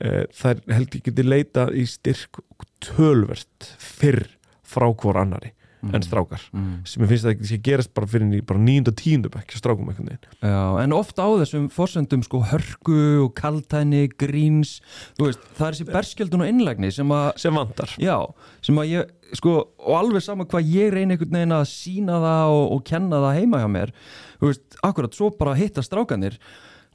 [0.00, 2.40] Eh, þær held ég geti leita í styrk
[2.82, 4.26] tölvert fyrr
[4.74, 5.54] frá hvor annari
[5.92, 6.42] en strákar.
[6.54, 6.84] Mm.
[6.88, 10.22] sem ég finnst að það ekki gerast bara fyrir nýjunda tíundu bekk strákum veginn.
[10.40, 14.78] Já, en ofta á þessum forsendum sko hörku og kaltæni, gríns
[15.20, 17.94] veist, það er þessi berskjöldun og innlægni sem að, sem vantar.
[18.00, 18.16] Já,
[18.64, 22.54] sem að ég sko, og alveg sama hvað ég reyni einhvern veginn að sína það
[22.56, 23.94] og, og kenna það heima hjá mér,
[24.40, 26.38] þú veist, akkurat svo bara hitta strákanir,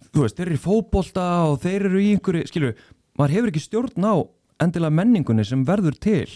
[0.09, 2.75] þú veist, þeir eru í fótbolta og þeir eru í einhverju skilju,
[3.19, 4.15] maður hefur ekki stjórn á
[4.59, 6.29] endilega menningunni sem verður til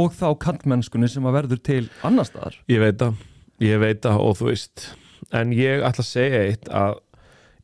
[0.00, 2.58] og þá kantmennskunni sem að verður til annar staðar?
[2.70, 3.24] Ég veit það,
[3.64, 4.88] ég veit það og þú veist.
[5.34, 6.98] En ég ætla að segja eitt að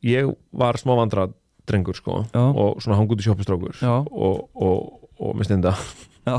[0.07, 1.27] ég var smá vandra
[1.69, 2.41] drengur sko Já.
[2.41, 4.01] og svona hanguti sjoppistrákur Já.
[4.01, 5.75] og, og, og með stenda
[6.27, 6.37] Já,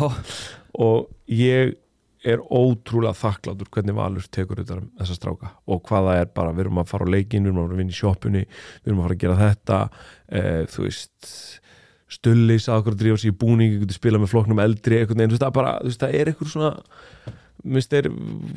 [0.79, 1.77] og ég
[2.23, 6.53] er ótrúlega þakklátur hvernig Valur tekur þetta um þessa stráka og hvað það er bara,
[6.55, 9.09] við erum að fara á leikin við erum að vinna í sjoppunni, við erum að
[9.09, 9.79] fara að gera þetta
[10.29, 11.33] e, þú veist
[12.13, 15.33] Stulli sá okkur að drífa sér í búning getur spila með flokknum eldri einhvern veginn,
[15.33, 16.73] þú veist, það, bara, þú veist, það er eitthvað svona
[17.63, 18.09] minnst þeir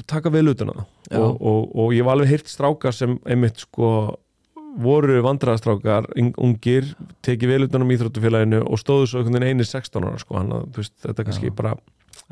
[0.10, 0.76] taka vel utan Já.
[0.76, 1.18] það.
[1.22, 3.90] Og, og, og ég var alveg heyrt strákar sem einmitt sko
[4.82, 6.90] voru vandræðastrákar, ungir
[7.24, 10.56] tekið vel utan um íþróttufélaginu og stóðu svo einhvern veginn einir 16 ára sko, hann
[10.58, 11.58] að, veist, þetta er kannski Já.
[11.62, 11.76] bara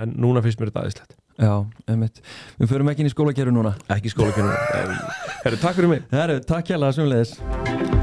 [0.03, 1.53] en núna finnst mér þetta aðeinslegt já,
[1.89, 2.21] einmitt.
[2.59, 3.73] Við förum ekki inn í skólakeru núna.
[3.93, 4.53] Ekki skólakennu
[5.43, 6.07] Herru, takk fyrir mig.
[6.13, 8.02] Herru, takk hjá